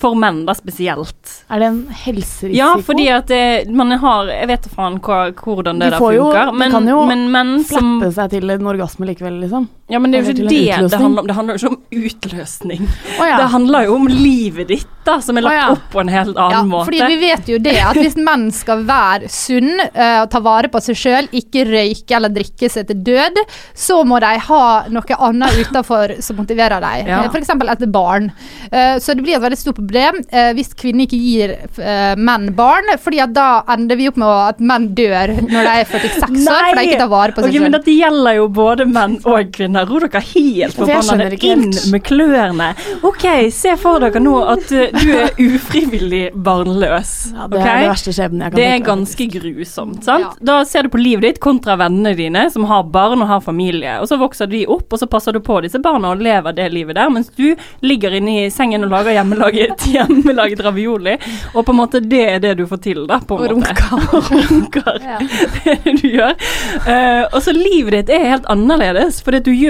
[0.00, 1.32] For menn, da spesielt.
[1.52, 2.56] Er det en helserisiko?
[2.56, 5.98] Ja, fordi at det, man har Jeg vet da faen hva, hvordan det Du der
[6.00, 6.16] funker.
[6.16, 9.68] jo- funker, du kan jo men menn som seg til en orgasme likevel, liksom.
[9.90, 11.26] Ja, men det er jo ikke det det handler om.
[11.26, 12.86] Det handler jo ikke om utløsning.
[13.18, 13.36] Oh, ja.
[13.40, 15.66] Det handler jo om livet ditt, da, som er lagt oh, ja.
[15.74, 16.90] opp på en helt annen Ja, måte.
[16.90, 20.70] fordi vi vet jo det, at hvis menn skal være sunn eh, og ta vare
[20.70, 23.40] på seg sjøl, ikke røyke eller drikke seg til død,
[23.74, 27.10] så må de ha noe annet utenfor som motiverer dem.
[27.10, 27.22] Ja.
[27.24, 27.50] Eh, F.eks.
[27.50, 28.30] et barn.
[28.70, 31.56] Uh, så det blir et veldig stort problem uh, hvis kvinner ikke gir
[32.20, 36.46] menn barn, fordi da ender vi opp med at menn dør når de er 46
[36.46, 37.64] år, for de ikke tar vare på seg sjøl.
[37.66, 39.79] men dette gjelder jo både menn og kvinner.
[39.88, 42.70] Ro dere helt forbanna inn med klørne.
[43.06, 47.12] Ok, se for dere nå at uh, du er ufrivillig barnløs.
[47.34, 50.04] Ja, det er det kan Det er ganske grusomt.
[50.04, 50.24] sant?
[50.24, 50.32] Ja.
[50.40, 53.98] Da ser du på livet ditt kontra vennene dine som har barn og har familie.
[54.00, 56.68] Og så vokser de opp, og så passer du på disse barna og lever det
[56.72, 61.16] livet der, mens du ligger inne i sengen og lager hjemmelaget, hjemmelaget ravioli.
[61.54, 63.20] Og på en måte det er det du får til, da.
[63.20, 63.74] På en Og måte.
[63.90, 64.40] runker.
[64.50, 65.00] runker.
[65.00, 66.34] Det er det du gjør.
[66.86, 69.69] Uh, og så livet ditt er helt annerledes, fordi du gjør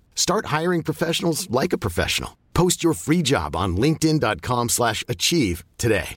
[0.15, 2.37] Start hiring professionals like a professional.
[2.53, 6.15] Post your free job on linkedin.com/achieve slash achieve today.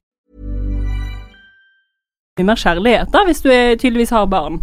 [2.35, 4.57] mye mer kjærlighet da, hvis du er, tydeligvis har barn.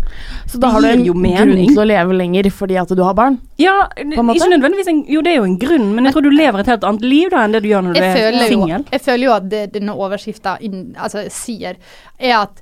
[0.52, 3.16] Så da har du en jo grunn til å leve lenger fordi at du har
[3.16, 3.38] barn?
[3.62, 4.42] Ja, en måte?
[4.42, 6.72] ikke nødvendigvis en, Jo, det er jo en grunn, men jeg tror du lever et
[6.74, 8.84] helt annet liv da enn det du gjør når du jeg er singel.
[8.92, 11.80] jeg føler jo at det, denne overskrifta altså, sier,
[12.20, 12.60] er at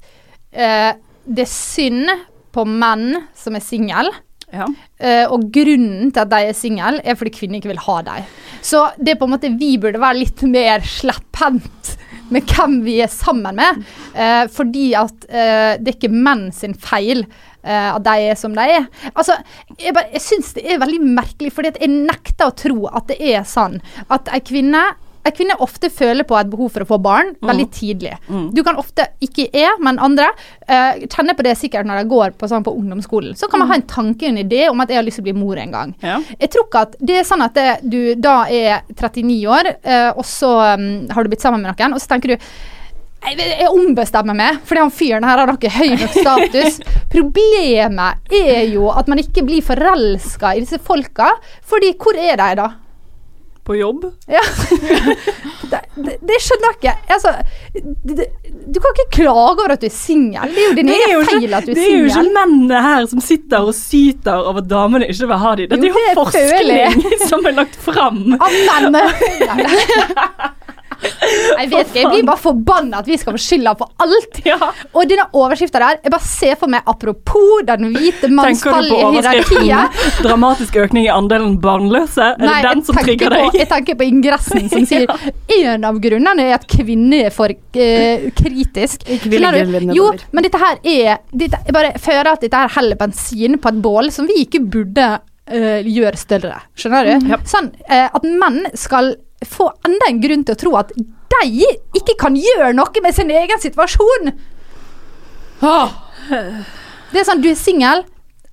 [0.53, 0.91] eh,
[1.25, 2.13] det er synd
[2.53, 4.13] på menn som er single.
[4.53, 4.65] Ja.
[4.99, 8.29] Uh, og grunnen til at de er single, er fordi kvinner ikke vil ha dem.
[8.65, 11.91] Så det er på en måte vi burde være litt mer slepphendt
[12.33, 13.83] med hvem vi er sammen med.
[14.15, 17.25] Uh, fordi at uh, det er ikke menn sin feil
[17.59, 18.85] at de er som de er.
[19.11, 19.33] Altså,
[19.75, 23.17] jeg, bare- jeg syns det er veldig merkelig, fordi jeg nekter å tro at det
[23.33, 23.75] er sånn
[24.07, 24.85] at ei kvinne
[25.27, 28.13] en kvinne ofte føler på et behov for å få barn veldig tidlig.
[28.55, 30.29] Du kan ofte, ikke jeg, men andre,
[30.69, 33.35] uh, kjenne på det sikkert når de går på, sånn, på ungdomsskolen.
[33.39, 35.29] Så kan man ha en tanke en idé om at jeg har lyst til å
[35.29, 35.93] bli mor en gang.
[36.05, 36.17] Ja.
[36.39, 40.11] Jeg tror ikke at det er sånn at det, du da er 39 år, uh,
[40.15, 42.49] og så um, har du blitt sammen med noen, og så tenker du
[43.19, 46.79] jeg, jeg ombestemmer meg, fordi han fyren her har ikke høy nok status.
[47.15, 51.33] Problemet er jo at man ikke blir forelska i disse folka,
[51.67, 52.69] fordi hvor er de da?
[53.69, 54.05] På jobb?
[54.25, 54.41] Ja.
[55.71, 56.93] det, det, det skjønner jeg ikke.
[57.13, 57.33] Altså,
[58.17, 58.25] det,
[58.65, 60.55] du kan ikke klage over at du er singel.
[60.55, 63.05] Det er jo din egen feil at du er Det er jo ikke mennene her
[63.11, 65.69] som sitter og syter over at damene ikke vil ha dem.
[65.69, 68.23] Dette er Jo, forskning som er lagt fram.
[68.41, 69.05] Av mennene.
[70.99, 74.39] Jeg vet ikke, jeg blir bare forbanna at vi skal få skylda for alt.
[74.47, 74.57] Ja.
[74.93, 78.99] Og denne overskrifta der, jeg bare ser for meg apropos den hvite manns fall i
[79.15, 79.99] hierarkiet.
[80.23, 82.33] 'dramatisk økning i andelen barnløse'?
[82.35, 83.59] Er Nei, det den som trigger på, deg?
[83.61, 85.07] jeg tenker på ingressen som sier
[85.59, 89.07] en av grunnene er at kvinner er for uh, kritisk.
[89.29, 89.93] Legger du?
[89.97, 93.71] Jo, men dette her er dette, Jeg bare føler at dette her heller bensin på
[93.71, 96.61] et bål som vi ikke burde uh, gjøre større.
[96.79, 97.27] Skjønner du?
[97.29, 97.49] Mm.
[97.49, 99.15] Sånn uh, at menn skal
[99.47, 103.29] få enda en grunn til å tro at de ikke kan gjøre noe med sin
[103.31, 104.33] egen situasjon.
[107.11, 108.03] Det er sånn, du er singel.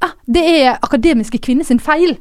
[0.04, 2.16] Ah, det er akademiske kvinner sin feil.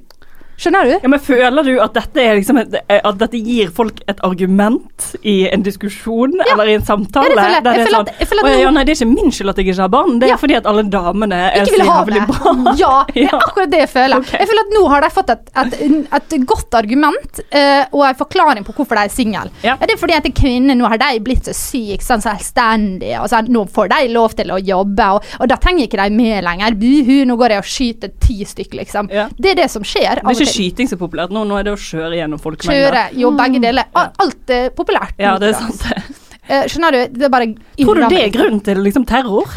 [0.57, 0.93] Skjønner du?
[1.03, 5.49] Ja, men Føler du at dette, liksom et, at dette gir folk et argument i
[5.51, 7.33] en diskusjon eller i en samtale?
[7.35, 7.63] Ja, det føler jeg.
[7.65, 8.99] Der Jeg føler sånn, at- jeg føler at «Å, ja, nå- ja, nei, Det er
[9.05, 10.37] ikke min skyld at jeg ikke har barn, det er Ja.
[10.37, 12.53] fordi at alle damene er så jævlig bra.
[12.85, 13.39] Ja, det er Ja.
[13.39, 14.17] akkurat det jeg føler.
[14.23, 14.39] Okay.
[14.39, 18.15] Jeg føler at Nå har de fått et, et, et godt argument uh, og en
[18.15, 19.49] forklaring på hvorfor de er single.
[19.63, 19.75] Ja.
[19.77, 23.47] det er fordi at kvinner nå har de blitt så syke, sånn selvstendige, og sånn,
[23.51, 26.75] nå får de lov til å jobbe, og, og da trenger ikke de med lenger.
[26.79, 29.09] Buhu, nå går jeg og skyter ti stykker, liksom.
[29.13, 29.27] Ja.
[29.37, 30.21] Det er det som skjer.
[30.21, 33.31] Det er ikke skyting så populært nå, nå er det å kjøre gjennom Kjøre, jo,
[33.37, 33.89] begge deler.
[33.93, 35.15] Al- Alt er populært.
[35.21, 35.83] Ja, det er sant.
[35.83, 36.03] det.
[36.47, 36.99] Eh, skjønner du?
[37.19, 37.47] Det er bare
[37.81, 39.49] Tror du det er grunnen til liksom terror?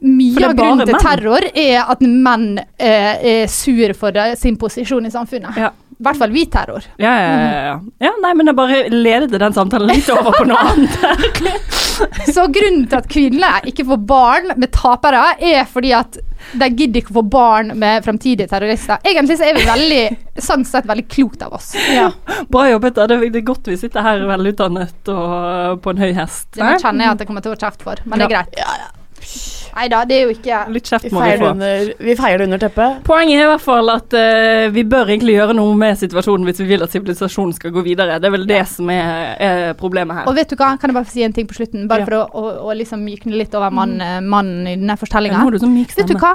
[0.00, 1.02] Mye av grunnen til menn.
[1.04, 5.58] terror er at menn eh, er sur for sin posisjon i samfunnet.
[5.60, 5.72] Ja.
[6.00, 6.84] I hvert fall hvit-terror.
[6.96, 7.72] Ja, ja, ja, ja.
[8.06, 10.96] ja, nei, men jeg bare ledet den samtalen litt over på noe annet.
[12.34, 16.16] Så grunnen til at kvinner ikke får barn med tapere, er fordi at
[16.56, 18.96] de gidder ikke å få barn med fremtidige terrorister.
[19.04, 20.00] Egentlig så er vi veldig,
[20.40, 21.74] sånn sett veldig klokt av oss.
[22.48, 22.96] Bra jobbet.
[22.96, 26.48] Det er- det godt vi sitter her velutdannet og på en høy hest.
[26.56, 29.59] Det kjenner jeg at jeg kommer til å få kjeft for, men det er greit.
[29.76, 31.50] Nei da, det er jo ikke Litt Vi kjeft må vi få.
[31.54, 33.02] under, vi feier det under teppet.
[33.06, 36.60] Poenget er i hvert fall at uh, vi bør egentlig gjøre noe med situasjonen hvis
[36.62, 38.18] vi vil at sivilisasjonen skal gå videre.
[38.20, 40.28] Det er vel det som er, er problemet her.
[40.30, 42.08] Og vet du hva, kan jeg bare få si en ting på slutten, bare Ja.
[42.10, 45.44] for å, å, å liksom mykne litt over mann- eh, mannen i denne fortellinga.
[45.96, 46.34] Vet du hva?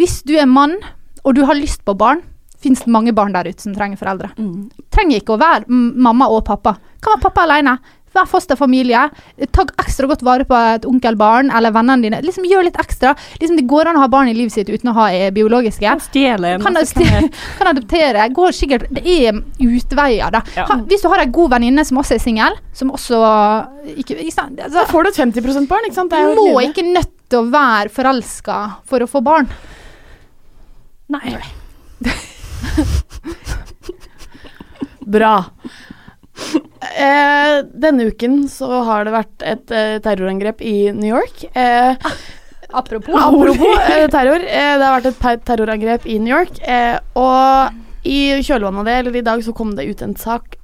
[0.00, 0.76] Hvis du er mann,
[1.24, 2.20] og du har lyst på barn,
[2.64, 4.30] fins det mange barn der ute som trenger foreldre.
[4.40, 4.70] Mm.
[4.90, 6.76] Trenger ikke å være mamma og pappa.
[7.04, 7.74] Kan være pappa alene.
[8.14, 9.00] Vær fosterfamilie.
[9.54, 12.20] Ta ekstra godt vare på et onkelbarn eller vennene dine.
[12.22, 13.14] Liksom Gjør litt ekstra.
[13.40, 15.88] Liksom Det går an å ha barn i livet sitt uten å ha biologiske.
[15.88, 16.62] Kan Stjele en.
[16.62, 18.28] Kan, kan kan adoptere.
[18.34, 20.44] Går sikkert, det er utveier, da.
[20.54, 20.68] Ja.
[20.70, 23.18] Ha, hvis du har ei god venninne som også er singel, som også
[23.96, 24.56] ikke, ikke sant?
[24.58, 26.14] Da Altså, får du et 50% barn, ikke sant?
[26.14, 29.46] Det er må ikke nødt til å være forelska for å få barn.
[31.14, 31.36] Nei.
[35.14, 35.34] Bra.
[36.94, 41.44] Eh, denne uken så har det vært et eh, terrorangrep i New York.
[41.56, 41.96] Eh,
[42.74, 43.14] Apropos.
[43.14, 44.42] apropos eh, terror.
[44.42, 46.60] Eh, det har vært et terrorangrep i New York.
[46.62, 50.58] Eh, og i kjølvannet av det, eller i dag, så kom det ut en sak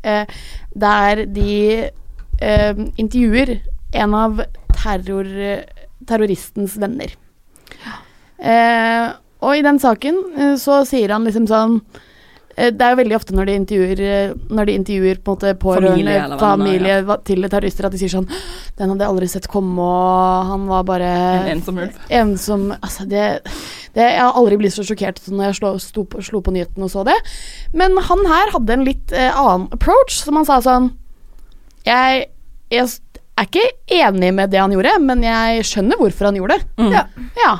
[0.77, 1.55] der de
[1.89, 3.55] eh, intervjuer
[3.97, 4.43] en av
[4.75, 5.31] terror,
[6.07, 7.15] terroristens venner.
[8.37, 9.07] Eh,
[9.41, 10.21] og i den saken
[10.61, 11.79] så sier han liksom sånn
[12.61, 15.53] Det er jo veldig ofte når de intervjuer eh, Når de intervjuer på en måte
[15.63, 17.17] pårørende, Familie familie ja.
[17.27, 18.29] til terrorister, at de sier sånn
[18.79, 22.01] Den hadde jeg aldri sett komme, og han var bare En ensom ulv.
[22.21, 23.27] ensom Altså, det,
[23.97, 26.55] det Jeg har aldri blitt så sjokkert som når jeg slo, sto på, slo på
[26.55, 27.17] nyheten og så det.
[27.77, 30.93] Men han her hadde en litt eh, annen approach, som han sa sånn
[31.89, 32.27] Jeg,
[32.71, 32.87] jeg
[33.41, 33.67] er ikke
[34.01, 36.67] enig med det han gjorde, men jeg skjønner hvorfor han gjorde det.
[36.83, 36.91] Mm.
[36.93, 37.05] Ja.
[37.41, 37.53] ja.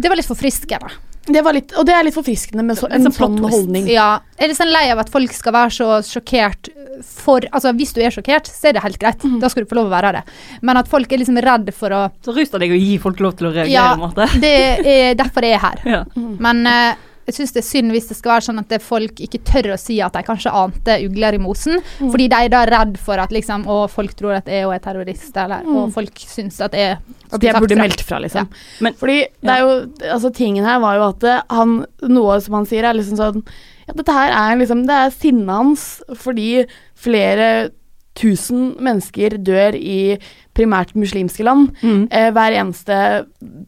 [0.00, 0.90] Det var litt forfriskende.
[1.26, 3.86] Det var litt, og det er litt forfriskende med så, en en sånn sånn holdning.
[3.88, 4.18] Ja.
[4.36, 7.94] Jeg er litt sånn lei av at folk skal være så sjokkert for Altså, hvis
[7.96, 9.24] du er sjokkert, så er det helt greit.
[9.24, 9.38] Mm.
[9.42, 10.22] Da skal du få lov å være det.
[10.62, 13.34] Men at folk er liksom redd for å Så rus deg å gi folk lov
[13.40, 15.82] til å reagere, Ja, det er derfor jeg er her.
[15.94, 16.04] Ja.
[16.14, 19.40] Men eh, jeg syns det er synd hvis det skal være sånn at folk ikke
[19.48, 22.98] tør å si at de kanskje ante ugler i mosen, fordi de er da redd
[23.00, 25.76] for at liksom Å, folk tror at jeg òg er terrorist, eller Mm.
[25.80, 26.98] Og folk syns at jeg
[27.32, 28.48] At jeg burde meldt fra, liksom.
[28.80, 28.90] Ja.
[28.98, 29.70] Fordi det er jo
[30.12, 33.44] Altså, tingen her var jo at eh, han Noe som han sier, er liksom sånn
[33.88, 35.86] Ja, dette her er liksom Det er sinnet hans
[36.20, 36.66] fordi
[36.98, 37.70] flere
[38.14, 40.18] tusen mennesker dør i
[40.54, 41.72] primært muslimske land.
[41.82, 42.04] Mm.
[42.14, 42.98] Eh, hver eneste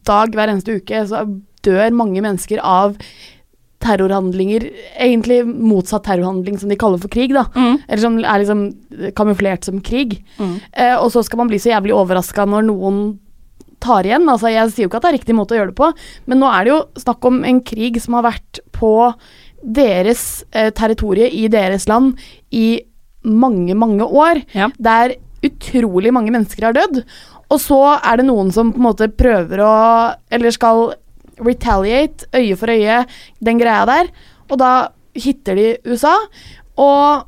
[0.07, 1.25] dag, hver eneste uke, så
[1.67, 2.95] dør mange mennesker av
[3.83, 4.65] terrorhandlinger,
[4.97, 7.45] egentlig motsatt terrorhandling som de kaller for krig, da.
[7.53, 7.77] Mm.
[7.85, 8.63] Eller som er liksom
[9.17, 10.17] kamuflert som krig.
[10.39, 10.57] Mm.
[10.71, 13.01] Eh, og så skal man bli så jævlig overraska når noen
[13.83, 14.25] tar igjen.
[14.29, 15.91] Altså, jeg sier jo ikke at det er riktig måte å gjøre det på,
[16.25, 18.93] men nå er det jo snakk om en krig som har vært på
[19.61, 22.17] deres eh, territorie i deres land
[22.53, 22.81] i
[23.27, 24.41] mange, mange år.
[24.57, 24.71] Ja.
[24.77, 27.03] Der utrolig mange mennesker har dødd.
[27.53, 29.73] Og så er det noen som på en måte prøver å
[30.33, 30.89] Eller skal
[31.43, 33.05] retaliate, øye for øye,
[33.43, 34.11] den greia der.
[34.49, 34.71] Og da
[35.17, 36.15] hitter de USA.
[36.77, 37.27] Og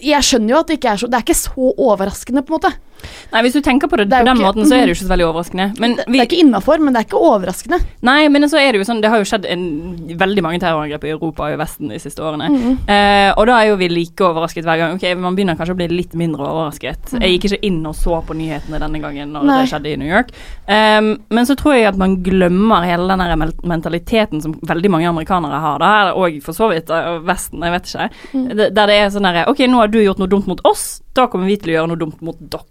[0.00, 2.60] jeg skjønner jo at det ikke er så Det er ikke så overraskende, på en
[2.60, 2.72] måte.
[3.32, 4.96] Nei, hvis du tenker på det, Det på den ikke- måten, så er det jo
[4.98, 5.66] ikke så veldig overraskende.
[5.80, 7.78] Men det, vi, det er ikke innafor, men det er ikke overraskende.
[8.02, 9.64] Nei, men så er det jo sånn Det har jo skjedd en,
[10.18, 12.48] veldig mange terrorangrep i Europa og i Vesten de siste årene.
[12.50, 12.78] Mhm.
[12.88, 14.94] Eh, og da er jo vi like overrasket hver gang.
[14.94, 17.12] Ok, Man begynner kanskje å bli litt mindre overrasket.
[17.20, 19.46] Jeg gikk ikke inn og så på nyhetene denne gangen når Mhm.
[19.46, 19.60] Nei.
[19.64, 20.28] det skjedde i New York.
[20.68, 25.06] Um, men så tror jeg at man glemmer hele den der mentaliteten som veldig mange
[25.08, 28.10] amerikanere har, da, og for så vidt eh, Vesten, jeg vet ikke.
[28.34, 28.48] Mm.
[28.74, 31.26] Der det er sånn derre Ok, nå har du gjort noe dumt mot oss, da
[31.26, 32.62] kommer vi til å gjøre noe dumt mot dere.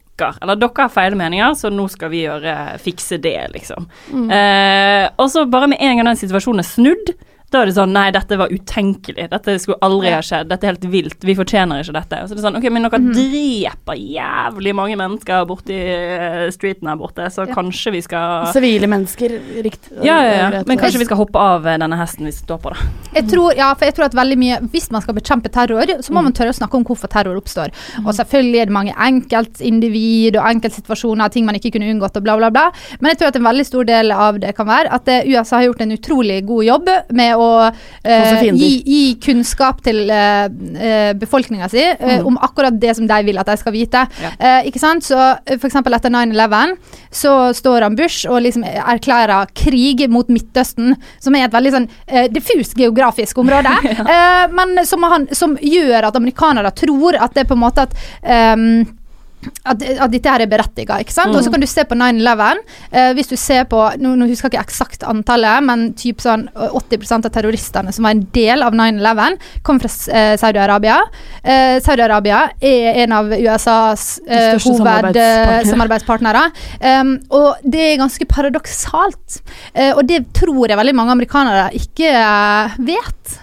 [0.41, 3.88] Eller dere har feil meninger, så nå skal vi gjøre, fikse det, liksom.
[4.12, 4.29] Mm.
[4.36, 7.13] Eh, og så bare med en gang den situasjonen er snudd,
[7.53, 9.25] da er det sånn Nei, dette var utenkelig.
[9.31, 10.49] Dette skulle aldri ha skjedd.
[10.51, 11.25] Dette er helt vilt.
[11.25, 12.21] Vi fortjener ikke dette.
[12.21, 13.09] Og så er det sånn Ok, men dere mm.
[13.15, 17.55] dreper jævlig mange mennesker borti eh, streeten her borte, så Ja.
[17.55, 19.33] kanskje vi skal Sivile mennesker,
[19.65, 19.97] riktig.
[20.05, 20.63] ja, ja, ja.
[20.67, 22.89] Men kanskje vi skal hoppe av eh, denne hesten vi står på, da.
[23.15, 26.13] Jeg tror, ja, for jeg tror at veldig mye Hvis man skal bekjempe terror, så
[26.13, 27.73] må man tørre å snakke om hvorfor terror oppstår.
[28.03, 32.38] Og selvfølgelig er det mange enkeltindivid og enkeltsituasjoner, ting man ikke kunne unngått og bla,
[32.38, 32.67] bla, bla.
[32.99, 35.59] Men jeg tror at en veldig stor del av det kan være at eh, USA
[35.59, 41.12] har gjort en utrolig god jobb med å eh, gi, gi kunnskap til eh, eh,
[41.19, 44.06] befolkninga si eh, om akkurat det som de vil at de skal vite.
[44.21, 44.34] Ja.
[44.38, 45.06] Eh, ikke sant?
[45.08, 45.60] Så f.eks.
[45.60, 46.75] for eksempel etter 9-11
[47.12, 51.89] så står han Bush og liksom erklærer krig mot Midtøsten, som er et veldig sånn
[52.08, 53.73] eh, diffust geografisk område,
[54.15, 57.88] eh, men som, han, som gjør at amerikanere tror at det er på en måte
[57.88, 58.98] at ehm,
[59.39, 60.99] at, at dette her er berettiga.
[60.99, 61.36] ikke sant?
[61.36, 62.60] Og så kan du se på 9-11.
[62.91, 66.47] Eh, hvis du ser på nå, nå husker jeg ikke eksakt antallet, men typ sånn
[66.52, 70.99] eh, 80% av terroristene som var en del av 9-11, kom fra eh, Saudi-Arabia.
[71.43, 76.45] Eh, Saudi-Arabia er en av USAs eh, hovedsamarbeidspartnere.
[76.80, 79.39] Um, og det er ganske paradoksalt.
[79.73, 83.39] Eh, og det tror jeg veldig mange amerikanere ikke eh, vet.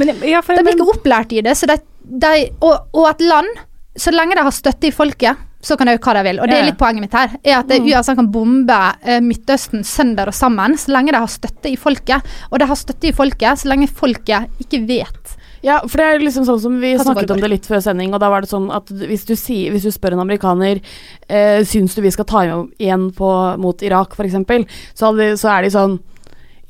[0.00, 1.56] Men, ja, for, De blir ikke opplært i det.
[1.58, 3.50] Så de, de, og, og et land,
[3.98, 6.38] så lenge de har støtte i folket, så kan de gjøre hva de vil.
[6.40, 7.34] Og det er litt poenget mitt her.
[7.42, 8.78] er at USA kan bombe
[9.20, 12.24] Midtøsten sønder og sammen, så lenge de har støtte i folket.
[12.48, 15.36] Og de har støtte i folket så lenge folket ikke vet.
[15.60, 18.22] Ja, for det er liksom sånn som vi snakket om det litt før sending, og
[18.22, 20.80] da var det sånn at hvis du, sier, hvis du spør en amerikaner
[21.28, 23.28] eh, Syns du vi skal ta igjen på,
[23.60, 24.64] mot Irak, eksempel,
[24.96, 25.98] så, så er de sånn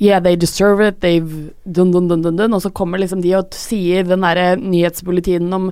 [0.00, 2.54] Yeah, they deserve it, they've dun, dun, dun, dun, dun.
[2.56, 5.66] Og så kommer liksom de og sier den derre nyhetsbulletinen om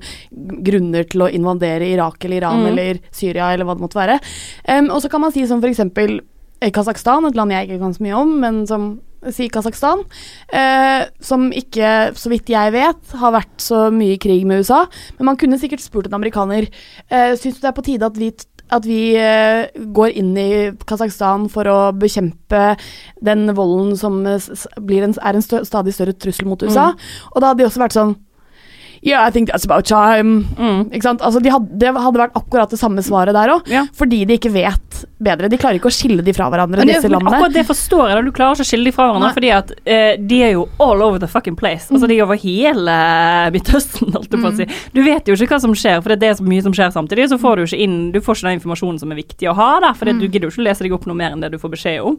[0.67, 2.67] grunner til å invadere Irak eller Iran Mm.
[2.73, 4.19] eller Syria eller hva det måtte være.
[4.69, 6.21] Um, og så kan man si som for eksempel
[6.61, 8.88] eh, Kasakhstan, et land jeg ikke kan så mye om, men som
[9.35, 10.05] Si Kasakhstan,
[10.55, 14.85] eh, som ikke, så vidt jeg vet, har vært så mye i krig med USA.
[15.19, 16.69] Men man kunne sikkert spurt en amerikaner
[17.11, 18.29] eh, Syns du det er på tide at vi,
[18.74, 20.48] at vi eh, går inn i
[20.88, 22.74] Kasakhstan for å bekjempe
[23.24, 26.90] den volden som en, er en stadig større trussel mot USA?
[27.33, 28.16] Og da hadde de også vært sånn
[29.09, 30.44] Yeah, I think that's about time.
[30.59, 30.90] Mm.
[30.92, 33.87] Altså, de hadde, det hadde vært akkurat det samme svaret der òg, Ja.
[33.97, 35.49] fordi de ikke vet bedre.
[35.51, 37.38] De klarer ikke å skille de fra hverandre, Men det, disse men landene.
[37.38, 38.23] akkurat det forstår jeg, da.
[38.29, 39.37] Du klarer ikke å skille de fra hverandre, Nei.
[39.38, 41.88] fordi at uh, de er jo all over the fucking place.
[41.90, 42.97] Altså, de er over hele
[43.55, 44.66] Midtøsten, holdt jeg på å si.
[44.94, 47.29] Du vet jo ikke hva som skjer, for det er så mye som skjer samtidig.
[47.33, 49.71] Så får du ikke inn Du får ikke den informasjonen som er viktig å ha,
[49.85, 51.59] da, for du gidder jo ikke å lese deg opp noe mer enn det du
[51.59, 52.18] får beskjed om.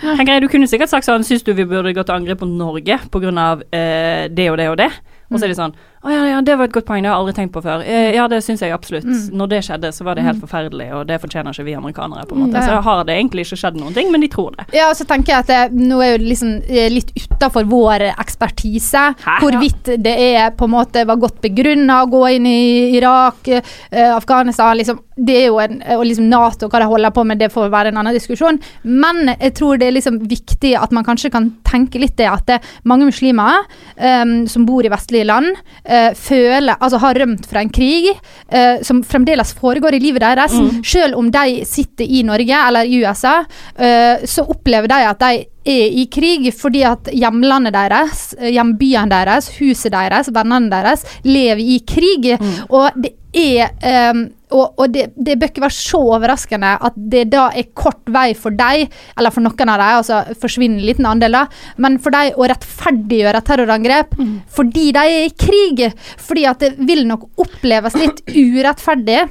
[0.00, 2.46] Tenker jeg, Du kunne sikkert sagt sånn Syns du vi burde gå til angrep på
[2.48, 3.46] Norge pga.
[3.68, 4.90] Uh, det og det og det?
[5.28, 7.16] Og så er de sånn Å ja, ja, det var et godt poeng, det har
[7.16, 7.82] jeg aldri tenkt på før.
[7.82, 9.04] Eh, Ja, det syns jeg absolutt.
[9.04, 9.30] Mm.
[9.38, 10.46] Når det skjedde, så var det helt Mm.
[10.46, 12.58] forferdelig, og det fortjener ikke vi amerikanere, på en måte.
[12.60, 12.66] Mm.
[12.68, 14.66] Så har det egentlig ikke skjedd noen ting, men de tror det.
[14.72, 18.06] Ja, og så tenker jeg at det, nå er jo liksom eh, litt utafor vår
[18.18, 23.48] ekspertise hvorvidt det er på en måte var godt begrunna å gå inn i Irak,
[23.48, 27.38] eh, Afghanistan liksom, Det er jo en, Og liksom Nato, hva de holder på med,
[27.40, 28.60] det får være en annen diskusjon.
[28.84, 32.46] Men jeg tror det er liksom viktig at man kanskje kan tenke litt det at
[32.46, 33.64] det, mange muslimer
[33.96, 35.56] eh, som bor i vestlige land,
[35.88, 40.54] eh, føler Altså har rømt fra en krig eh, som fremdeles foregår i livet deres.
[40.54, 40.82] Mm.
[40.84, 43.38] Selv om de sitter i Norge eller i USA,
[43.76, 49.10] eh, så opplever de at de er i krig fordi at hjemlandet deres, eh, hjembyen
[49.12, 52.34] deres, huset deres, vennene deres lever i krig.
[52.68, 57.24] Og det er eh, og, og det, det bør ikke være så overraskende at det
[57.32, 58.86] da er kort vei for deg,
[59.18, 61.44] eller for noen av dem, altså forsvinner en liten andel, da,
[61.78, 64.14] men for deg å rettferdiggjøre terrorangrep
[64.54, 65.84] fordi de er i krig.
[66.18, 69.26] Fordi at det vil nok oppleves litt urettferdig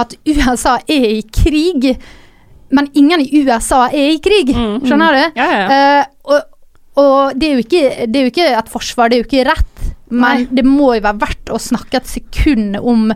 [0.00, 1.90] at USA er i krig,
[2.70, 4.52] men ingen i USA er i krig.
[4.86, 5.40] Skjønner du?
[5.40, 5.66] Ja, ja,
[6.00, 6.46] Eh, og
[7.00, 9.84] og det, er ikke, det er jo ikke et forsvar, det er jo ikke rett,
[10.10, 13.12] men det må jo være verdt å snakke et sekund om,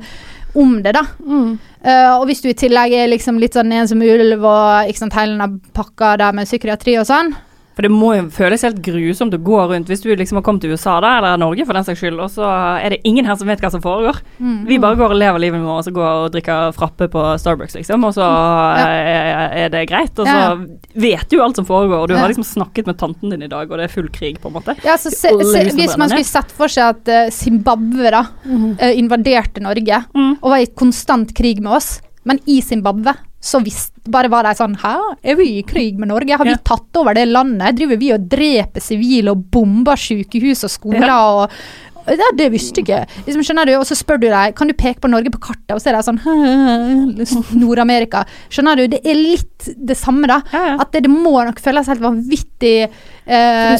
[0.54, 1.04] om det, da.
[1.84, 5.02] Eh, og hvis du i tillegg er liksom litt sånn en som ulv og ikke
[5.02, 7.34] sant, hele den pakka der med psykiatri og sånn,
[7.74, 10.62] For det må jo føles helt grusomt å gå rundt hvis du liksom har kommet
[10.62, 12.46] til USA da, eller Norge for den saks skyld, og så
[12.78, 14.20] er det ingen her som vet hva som foregår.
[14.38, 14.60] Mm.
[14.68, 17.74] Vi bare går og lever livet vårt og så går og drikker frappe på Starbucks,
[17.80, 18.86] liksom, og så ja.
[19.64, 20.14] er det greit.
[20.14, 20.54] Og så Ja.
[20.94, 22.20] vet du jo alt som foregår, og du Ja.
[22.20, 24.54] har liksom snakket med tanten din i dag, og det er full krig, på en
[24.54, 24.76] måte.
[24.84, 28.26] Ja, så se, se, Hvis man skulle sett for seg at uh, Zimbabwe da
[28.78, 33.14] eh, invaderte Norge og var i konstant krig med oss, men i Zimbabwe
[33.44, 36.36] så visst, bare var de sånn Hæ, er vi i krig med Norge?
[36.40, 37.76] Har vi tatt over det landet?
[37.76, 41.50] Driver vi og dreper sivile og bomber sykehus og skoler og
[42.04, 42.98] ja, det visste ikke.
[43.24, 43.70] Liksom, skjønner du?
[43.78, 45.96] Og så spør du deg Kan du peke på Norge på kartet, og så er
[45.96, 46.34] de sånn «Hæ,
[47.62, 48.24] Nord-Amerika.
[48.52, 48.86] Skjønner du?
[48.92, 50.40] Det er litt det samme, da.
[50.84, 53.70] At det, det må nok føles helt vanvittig eh,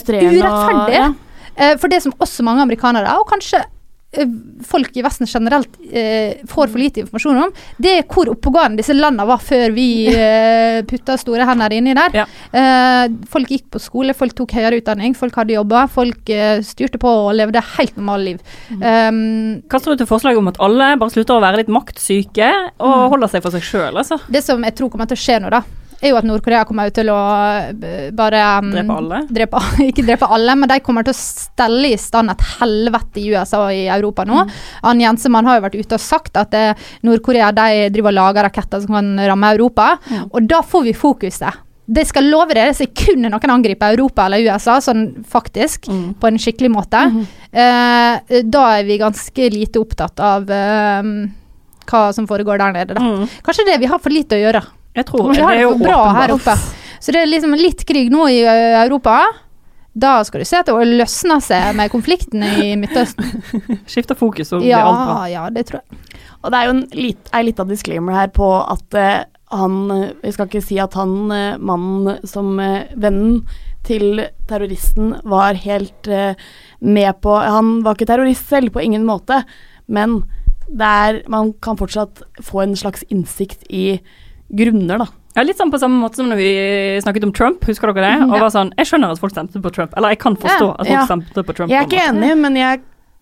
[0.40, 0.40] urettferdig.
[0.88, 1.10] og- ja.
[1.56, 3.60] Eh, for det som også mange amerikanere, og kanskje
[4.64, 7.52] folk i Vesten generelt eh, får for lite informasjon om,
[7.82, 12.24] det er hvor oppegående disse landene var før vi eh, putta store hender inni der.
[12.24, 17.00] Eh, folk gikk på skole, folk tok høyere utdanning, folk hadde jobber, folk eh, styrte
[17.02, 18.42] på og levde helt normale liv.
[18.74, 22.50] Um, Kaster du til forslag om at alle bare slutter å være litt maktsyke
[22.82, 24.20] og holder seg for seg sjøl, altså?
[24.30, 25.62] Det som jeg tror kommer til å skje nå, da,
[26.04, 27.18] er jo at Nord-Korea kommer til å
[27.72, 29.20] eh, bare um, Drepe alle?
[29.38, 33.28] Drepe, ikke drepe alle, men de kommer til å stelle i stand et helvete i
[33.32, 34.44] USA og i Europa nå.
[34.86, 38.84] Ann Jensemann har jo vært ute og sagt at eh, Nord-Korea driver og lager raketter
[38.84, 39.94] som kan ramme Europa,
[40.30, 41.62] og da får vi fokuset.
[41.84, 45.90] Det skal love dere, sekundet noen angriper Europa eller USA, sånn faktisk,
[46.20, 47.02] på en skikkelig måte,
[47.52, 51.10] eh, da er vi ganske lite opptatt av eh,
[51.90, 52.96] hva som foregår der nede.
[52.96, 53.28] Da.
[53.44, 54.64] Kanskje det vi har for lite å gjøre.
[54.94, 56.58] Jeg tror det det er jo bra her åpenbart.
[56.58, 56.84] oppe.
[57.00, 59.24] Så det er liksom litt krig nå i Europa.
[59.94, 63.44] Da skal du se at det løsner seg med konflikten i Midtøsten.
[63.90, 65.18] Skifter fokus, og Ja, blir alt bra.
[65.30, 66.00] ja, det tror jeg.
[66.42, 69.22] Og det er jo en lit, ei lita disclaimer her på at uh,
[69.54, 73.44] han eh, Vi skal ikke si at han uh, mannen som uh, vennen
[73.84, 76.32] til terroristen var helt eh,
[76.80, 79.42] med på Han var ikke terrorist selv, på ingen måte,
[79.86, 80.22] men
[80.68, 84.00] det er Man kan fortsatt få en slags innsikt i
[84.56, 85.06] grunner, da.
[85.36, 86.50] Ja, Litt sånn på samme måte som når vi
[87.02, 88.22] snakket om Trump, husker dere det?
[88.28, 88.40] Og Ja.
[88.44, 90.86] var sånn Jeg skjønner at folk stemte på Trump, eller jeg kan forstå Ja, at
[90.86, 91.06] folk ja.
[91.06, 91.70] stemte på Trump.
[91.70, 92.80] Jeg er ikke en enig, men jeg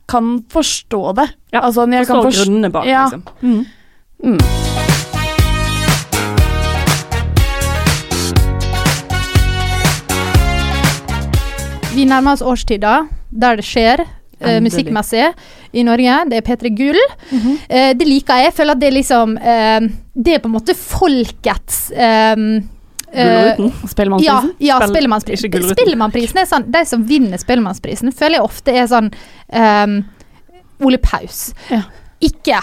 [0.08, 1.28] kan forstå det.
[1.54, 3.04] altså, jeg kan forst- grunnene bak, ja.
[3.08, 3.22] liksom.
[3.42, 3.66] Mm.
[4.24, 4.38] Mm.
[11.94, 14.04] Vi nærmer oss årstida der det skjer.
[14.42, 15.28] eh, musikkmessig
[15.72, 16.18] i Norge.
[16.30, 16.98] Det er P3 Gull.
[17.30, 17.56] Mhm.
[17.68, 18.50] Eh, det liker jeg.
[18.50, 19.80] Jeg føler at det er liksom eh,
[20.14, 22.36] Det er på en måte folkets eh,
[23.12, 23.88] eh, Gullruten?
[23.88, 24.52] Spellemannsprisen?
[24.60, 25.56] Ja, ja Spell- Spellemannsprisen.
[25.72, 29.08] Spellemannprisen er sånn De som vinner Spellemannsprisen, føler jeg ofte er sånn
[29.52, 29.96] eh,
[30.82, 31.52] Ole Paus.
[32.22, 32.60] Ikke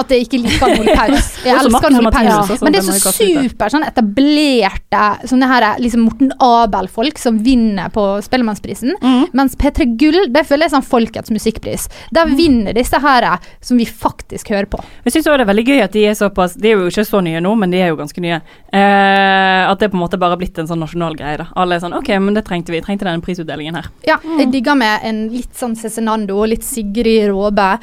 [0.00, 1.30] at jeg ikke liker Ole Paus.
[1.44, 2.62] Jeg elsker Marcus og Ole Paus.
[2.64, 8.04] Men det er så super sånn etablerte sånne her, liksom Morten Abel-folk som vinner på
[8.24, 8.94] Spellemannsprisen.
[9.02, 9.28] Mm.
[9.36, 11.88] Mens P3 Gull, det føler jeg er sånn folkets musikkpris.
[12.12, 12.36] Der Mm.
[12.36, 14.78] vinner disse her som vi faktisk hører på.
[15.04, 17.20] Jeg syns det er veldig gøy at de er såpass De er jo ikke så
[17.22, 18.40] nye nå, men de er jo ganske nye.
[18.72, 21.36] Eh, at det på en måte bare har blitt en sånn nasjonal greie.
[21.40, 22.80] da Alle er sånn OK, men det trengte vi.
[22.84, 23.88] Trengte denne prisutdelingen her.
[24.06, 27.78] Ja, jeg digger med en litt sånn Cezinando, litt Sigrid Råbe,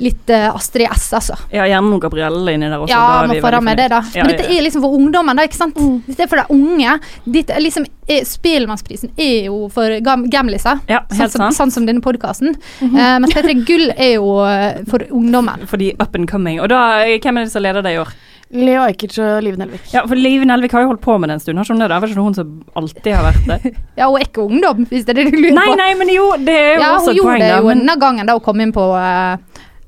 [0.00, 1.36] litt eh, Astrid S, altså.
[1.56, 2.92] Ja, gjerne noen Gabrielle inni der også.
[2.92, 4.00] Ja, da er må vi få veldig med det, da.
[4.12, 5.80] Men ja, dette er liksom for ungdommen, da, ikke sant?
[6.06, 6.98] Dette er for de unge.
[7.38, 11.60] Dette er liksom, er, Spellemannsprisen er jo for gam gamliser, Ja, helt sånn, som, sant.
[11.62, 12.54] sånn som denne podkasten.
[12.82, 15.66] mens P3 Gull er jo eh, for ungdommen.
[15.70, 16.60] For de up and coming.
[16.62, 16.84] Og da,
[17.18, 18.14] hvem er det som leder det i år?
[18.54, 19.88] Leo Ajkic og Live Nelvik.
[19.90, 21.82] Ja, for Liv Nelvik har jo holdt på med det en stund, har ikke hun
[21.82, 21.88] det?
[21.90, 23.72] Det vel ikke hun som alltid har vært det?
[23.98, 25.56] Ja, hun er ikke ungdom, hvis det er det du lurer på.
[25.58, 27.96] nei, nei, men jo, det er jo ja, også hun gjorde det jo Men, denne
[28.04, 29.40] gangen da hun kom inn på eh,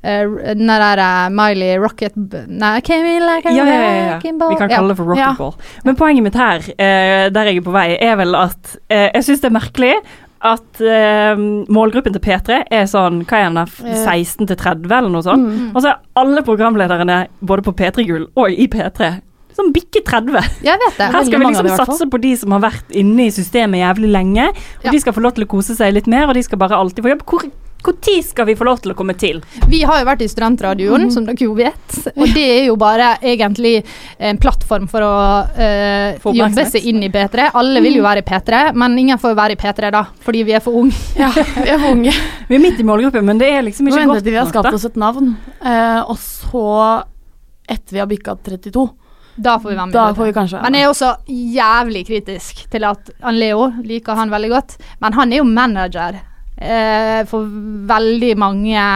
[0.02, 2.16] eh, den der eh, Miley Rocket
[2.48, 4.32] Nei, came in like a ja, ja, ja, ja.
[4.38, 4.50] ball.
[4.54, 5.32] Vi kan kalle det for Ja.
[5.32, 5.54] rocketball.
[5.84, 9.24] Men poenget mitt her, uh, der jeg er på vei, er vel at uh, jeg
[9.24, 9.94] syns det er merkelig
[10.38, 10.78] at
[11.66, 14.04] målgruppen til P3 er sånn hva er den der, Eh.
[14.06, 15.42] 16 til 30 eller noe sånt.
[15.42, 15.72] Mm.
[15.74, 19.16] Og så er alle programlederne både på P3 Gull og i P3
[19.58, 20.38] som bikker 30.
[20.62, 21.08] Jeg vet det.
[21.10, 24.44] Her skal vi liksom satse på de som har vært inne i systemet jævlig lenge.
[24.78, 24.90] Og Ja.
[24.94, 27.02] de skal få lov til å kose seg litt mer, og de skal bare alltid
[27.02, 27.24] få jobb.
[27.26, 27.50] Hvor,
[28.02, 29.40] tid skal vi få lov til å komme til?
[29.70, 31.12] Vi har jo vært i Studentradioen, mm.
[31.14, 31.98] som dere jo vet.
[32.16, 33.82] Og det er jo bare egentlig
[34.18, 35.14] en plattform for å
[36.22, 37.50] Få jobbe seg inn i P3.
[37.58, 40.56] Alle vil jo være i P3, men ingen får være i P3 da, fordi vi
[40.56, 40.96] er for unge.
[41.18, 42.14] Ja, vi er for unge.
[42.48, 44.40] Vi er midt i målgruppen, men det er liksom Nå ikke venter godt til vi
[44.40, 46.64] har skapt oss et navn, eh, og så
[47.68, 48.88] etter vi har bikka 32,
[49.36, 49.94] Da får vi være med.
[49.94, 50.62] da får vi kanskje ja.
[50.64, 55.18] Men jeg er også jævlig kritisk til at han Leo liker han veldig godt, men
[55.18, 56.18] han er jo manager
[57.30, 57.44] for
[57.88, 58.86] veldig mange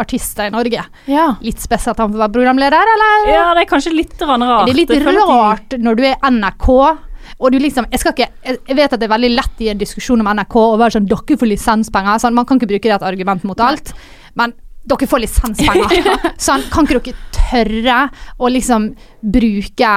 [0.00, 0.82] artister i Norge.
[1.10, 1.26] Ja.
[1.44, 3.28] Litt spesielt at han får være programleder, eller?
[3.30, 4.66] Ja, det er kanskje litt rart.
[4.66, 6.68] Det er litt rart når du er NRK.
[7.40, 9.70] Og du liksom, jeg, skal ikke, jeg jeg vet at det er veldig lett i
[9.72, 12.20] en diskusjon om NRK å være sånn Dere får lisenspenger.
[12.20, 13.94] Sånn, man kan ikke bruke det et argument mot alt.
[14.36, 14.52] Men
[14.90, 16.10] dere får lisenspenger.
[16.40, 18.00] sånn, kan ikke dere tørre
[18.38, 18.90] å liksom
[19.22, 19.94] bruke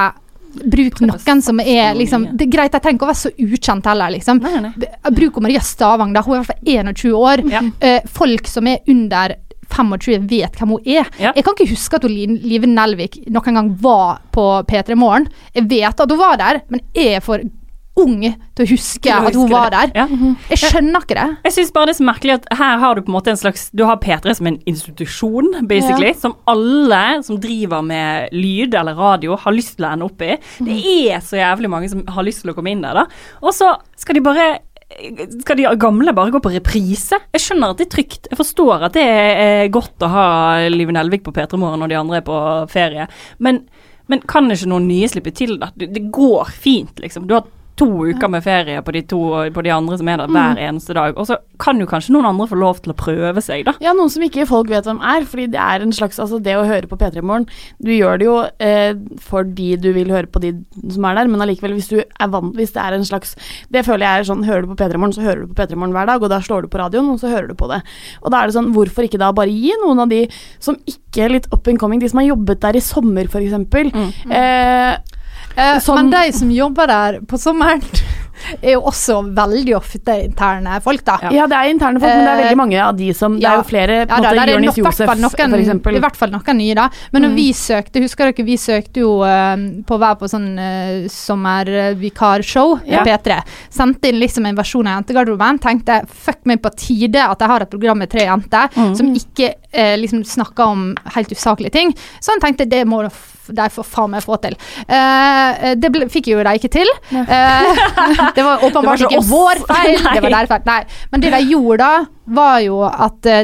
[0.54, 3.88] Bruk noen som er liksom Det er greit, jeg trenger ikke å være så ukjent
[3.90, 4.42] heller, liksom.
[4.44, 4.90] Nei, nei.
[5.14, 6.22] Bruk Maria Stavang, da.
[6.24, 7.44] Hun er i hvert fall 21 år.
[7.54, 7.64] Ja.
[7.82, 9.36] Uh, folk som er under
[9.74, 11.08] 25 vet hvem hun er.
[11.18, 11.32] Ja.
[11.34, 15.28] Jeg kan ikke huske at Live Nelvik noen gang var på P3 Morgen.
[15.54, 17.42] Jeg vet at hun var der, men jeg er for
[18.00, 19.82] ung til å huske å at hun huske var det.
[19.94, 20.02] der.
[20.02, 20.32] Ja.
[20.50, 21.26] Jeg skjønner ikke det.
[21.46, 23.40] Jeg syns bare det er så merkelig at her har du på en måte en
[23.40, 28.98] slags Du har P3 som en institusjon, basically, som alle som driver med lyd eller
[28.98, 30.34] radio, har lyst til å ende opp i.
[30.66, 30.78] Det
[31.08, 33.06] er så jævlig mange som har lyst til å komme inn der, da.
[33.44, 34.52] Og så skal de bare
[35.40, 37.18] skal de gamle bare gå på reprise?
[37.34, 38.28] Jeg skjønner at det er trygt.
[38.30, 40.26] Jeg forstår at det er godt å ha
[40.70, 42.38] Live Nelvik på P3 Morgen når de andre er på
[42.70, 43.08] ferie,
[43.42, 43.64] men,
[44.12, 45.56] men kan ikke noen nye slippe til?
[45.58, 47.26] Det, det går fint, liksom.
[47.26, 49.20] Du har to uker med ferie på de, to,
[49.54, 51.16] på de andre som er der hver eneste dag.
[51.18, 53.74] Og så kan jo kanskje noen andre få lov til å prøve seg, da.
[53.82, 56.54] Ja, noen som ikke folk vet hvem er, fordi det er en slags Altså, det
[56.56, 57.46] å høre på P3 Morgen
[57.82, 60.52] Du gjør det jo eh, fordi du vil høre på de
[60.94, 63.34] som er der, men allikevel, hvis du er vant Hvis det er en slags
[63.74, 65.78] Det føler jeg er sånn Hører du på P3 Morgen, så hører du på P3
[65.78, 67.80] Morgen hver dag, og da slår du på radioen, og så hører du på det.
[68.22, 70.22] Og da er det sånn, hvorfor ikke da bare gi noen av de
[70.62, 73.44] som ikke er litt up and coming, de som har jobbet der i sommer, for
[73.44, 74.94] eksempel eh,
[75.56, 77.82] Eh, Men de som jobber der på sommeren,
[78.62, 81.18] er jo også veldig ofte interne folk, da.
[81.32, 83.46] Ja, det er interne folk, men det er Eh, veldig mange av de som Det
[83.48, 85.96] er jo flere på Ja, måte Jonis nok- Josef, fall for eksempel.
[85.96, 86.88] I hvert fall noen nye, da.
[87.12, 87.36] Men når Mm.
[87.36, 89.56] vi søkte, husker dere, vi søkte jo uh,
[89.86, 93.04] på å være på sånn uh, sommervikarshow på Ja.
[93.04, 93.42] P3.
[93.70, 95.58] Sendte inn liksom en versjon av Jentegarderoben.
[95.60, 98.96] Tenkte fuck meg på tide at jeg har et program med tre jenter Mm.
[98.96, 101.92] som ikke uh, liksom snakker om helt usaklige ting.
[102.20, 103.02] Så han tenkte det må
[103.46, 104.54] de for faen meg få til.
[104.88, 106.88] Uh, det ble, fikk jo de ikke til.
[107.12, 107.76] Eh,
[108.34, 109.94] det var åpenbart ikke vår feil.
[110.02, 110.14] Nei.
[110.16, 110.66] Det var deres feil.
[110.68, 110.80] Nei.
[111.12, 112.04] Men det de gjorde da,
[112.40, 113.40] var jo at uh,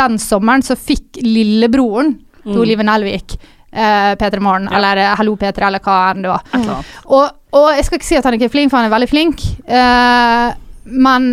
[0.00, 4.76] den sommeren så fikk lillebroren til Olive Nelvik uh, P3 Morgen, Ja.
[4.78, 6.42] eller eh, Hallo P3, eller hva enn det var.
[6.52, 6.68] Mm.
[7.06, 7.24] Og,
[7.56, 9.44] og jeg skal ikke si at han ikke er flink, for han er veldig flink,
[9.70, 10.50] uh,
[10.84, 11.30] men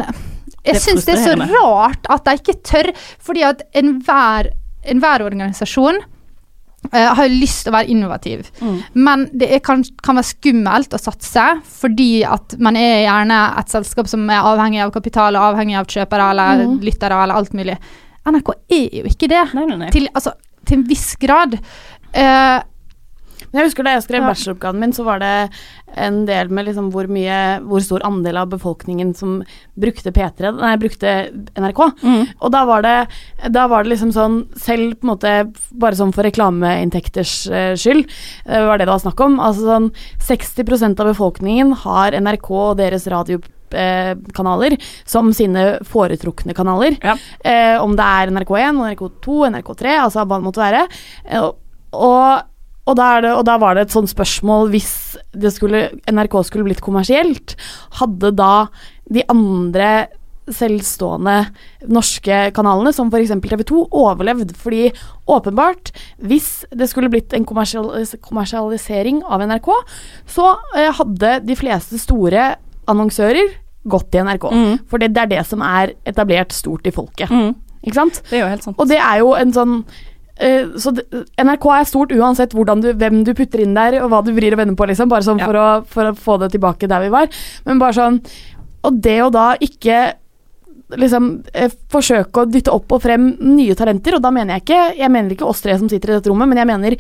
[0.62, 6.00] jeg syns det er så rart at de ikke tør, fordi at enhver enhver organisasjon
[6.90, 8.50] eh, har jo lyst til å være innovativ.
[8.62, 8.78] Mm.
[9.08, 11.48] Men det kan, kan være skummelt å satse,
[11.82, 16.32] fordi at man er gjerne et selskap som er avhengig av kapital avhengig av kjøpere
[16.34, 16.80] eller mm.
[16.86, 17.78] lyttere eller alt mulig.
[18.28, 19.46] NRK er jo ikke det.
[19.58, 19.94] Nei, nei, nei.
[19.94, 20.36] Til, altså,
[20.68, 21.58] til en viss grad.
[22.12, 22.58] Eh,
[23.52, 25.34] Men jeg husker Da jeg skrev bacheloroppgaven min, så var det
[26.00, 27.38] en del med liksom hvor mye
[27.68, 29.42] Hvor stor andel av befolkningen som
[29.80, 31.16] brukte P3 Nei, brukte
[31.60, 31.82] NRK.
[32.02, 32.24] Mm.
[32.40, 32.98] Og da var det
[33.52, 35.34] Da var det liksom sånn Selv på en måte
[35.72, 38.06] bare sånn for reklameinntekters eh, skyld,
[38.46, 39.38] eh, var det det var snakk om.
[39.44, 39.88] Altså sånn
[40.26, 43.40] 60% av befolkningen har NRK og deres radio
[43.74, 46.98] eh, kanaler som sine foretrukne kanaler.
[47.02, 47.18] Ja.
[47.40, 50.86] Eh, om det er NRK1, NRK2, NRK3, altså hva det måtte være.
[51.42, 52.48] Og,
[52.88, 54.94] og, da det, og da var det et sånt spørsmål hvis
[55.38, 57.56] det skulle, NRK skulle blitt kommersielt,
[58.00, 58.68] hadde da
[59.12, 59.92] de andre
[60.52, 61.36] selvstående
[61.92, 63.34] norske kanalene, som f.eks.
[63.44, 64.54] TV 2, overlevd.
[64.60, 64.90] Fordi
[65.32, 69.72] åpenbart, hvis det skulle blitt en kommersialis kommersialisering av NRK,
[70.30, 72.54] så eh, hadde de fleste store
[72.92, 73.58] annonsører
[73.92, 74.48] gått i NRK.
[74.52, 74.72] Mm.
[74.90, 77.32] For det, det er det som er etablert stort i folket.
[77.32, 77.54] Mm.
[77.82, 78.22] Ikke sant?
[78.30, 78.78] Det er jo helt sant.
[78.82, 79.78] Og det er jo en sånn
[80.82, 81.04] så det,
[81.38, 84.54] NRK er stort uansett hvordan du, hvem du putter inn der, og hva du vrir
[84.56, 85.10] og vender på, liksom.
[85.12, 85.46] Bare sånn Ja.
[85.46, 87.28] for, å, for å få det tilbake der vi var.
[87.66, 88.22] Men bare sånn
[88.84, 90.16] Og det å da ikke
[90.98, 94.80] liksom eh, forsøke å dytte opp og frem nye talenter, og da mener jeg ikke
[94.98, 96.96] Jeg mener ikke oss tre som sitter i dette rommet, men jeg mener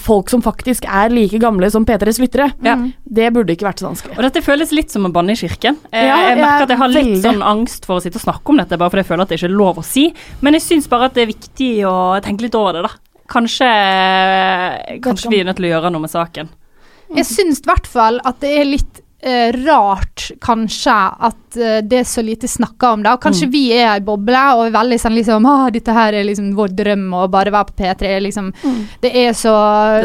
[0.00, 2.50] folk som faktisk er like gamle som P3s lyttere.
[2.64, 2.74] Ja.
[3.04, 4.16] Det burde ikke vært så vanskelig.
[4.16, 5.76] Og dette føles litt som å banne i kirken.
[5.92, 7.22] Eh, Ja, jeg merker at jeg har litt veldig.
[7.26, 9.38] sånn angst for å sitte og snakke om dette, bare fordi jeg føler at det
[9.40, 10.06] ikke er lov å si.
[10.40, 12.94] Men jeg syns bare at det er viktig å tenke litt over det, da.
[13.28, 13.68] Kanskje,
[15.04, 16.48] kanskje vi er nødt til å gjøre noe med saken.
[17.14, 20.94] Jeg syns i hvert fall at det er litt eh, rart, kanskje,
[21.28, 23.14] at eh, det er så lite snakka om det.
[23.14, 26.28] Og kanskje vi er ei boble og er veldig sånn liksom ah, Dette her er
[26.28, 28.12] liksom vår drøm å bare være på P3.
[28.28, 28.52] Liksom.
[29.02, 29.54] Det er så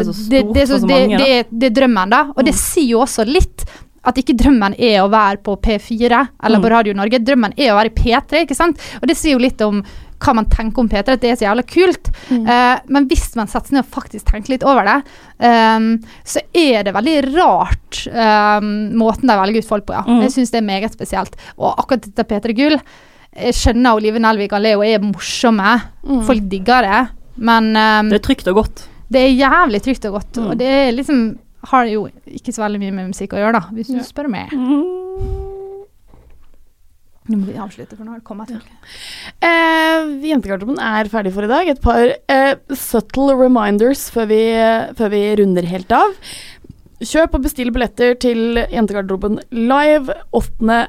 [0.00, 2.24] er så stort det, det er det, er, det er drømmen, da.
[2.34, 3.66] Og det sier jo også litt
[4.06, 7.20] at ikke drømmen er å være på P4 eller på Radio Norge.
[7.24, 8.80] Drømmen er å være i P3, ikke sant.
[9.00, 9.82] Og det sier jo litt om
[10.20, 12.10] hva man tenker om P3, at det er så jævla kult.
[12.30, 14.96] Eh, men hvis man setter seg ned og faktisk tenker litt over det,
[15.40, 15.86] um,
[16.28, 18.68] så er det veldig rart um,
[19.00, 20.02] måten de velger ut folk på, ja.
[20.04, 20.20] Mm.
[20.26, 21.40] Jeg syns det er meget spesielt.
[21.56, 22.76] Og akkurat dette P3 Gull
[23.30, 25.76] Jeg skjønner Olive Nelvik og Leo er morsomme.
[26.26, 27.02] Folk digger det.
[27.40, 28.88] Men um, Det er trygt og godt.
[29.08, 30.36] det er jævlig trygt og godt.
[30.36, 30.48] Mm.
[30.50, 31.22] Og det er liksom
[31.68, 34.52] har jo ikke så veldig mye med musikk å gjøre, da, hvis du spør meg.
[37.30, 38.62] Nå må vi avslutte, for nå har det kommet til.
[39.44, 41.68] Eh, Jentegarderoben er ferdig for i dag.
[41.70, 42.00] Et par
[42.32, 44.40] eh, subtle reminders før vi,
[44.98, 46.16] før vi runder helt av.
[47.06, 50.80] Kjøp og bestill billetter til Jentegarderoben live 8.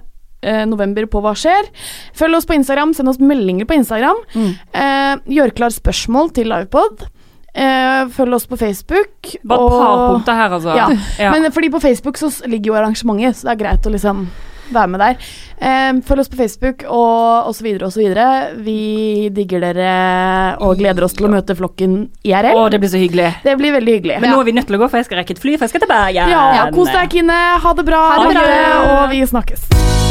[0.41, 1.69] eh, november på Hva skjer?
[2.17, 4.23] Følg oss på Instagram, send oss meldinger på Instagram.
[4.33, 7.05] Eh, gjør klar spørsmål til livepod.
[7.51, 9.33] Eh, følg oss på Facebook.
[9.43, 10.77] Bare et par punkter her, altså.
[10.77, 10.87] Ja.
[11.19, 11.33] Ja.
[11.33, 14.25] Men fordi på Facebook så ligger jo arrangementet, så det er greit å liksom
[14.71, 15.31] være med der.
[15.61, 17.67] Uh, følg oss på Facebook og, osv.
[17.91, 18.27] så videre.
[18.63, 19.91] Vi digger dere
[20.63, 22.55] og gleder oss til å møte flokken IRL.
[22.55, 23.33] Å, det blir så hyggelig.
[23.43, 24.21] Det blir veldig hyggelig.
[24.23, 25.67] Men nå er vi nødt til å gå, for jeg skal rekke et fly, for
[25.67, 26.31] jeg skal til Bergen.
[26.31, 27.43] ja, kos deg, Kine.
[27.65, 28.07] Ha det bra.
[28.15, 28.63] Ha det bra.
[28.95, 30.10] Og vi snakkes.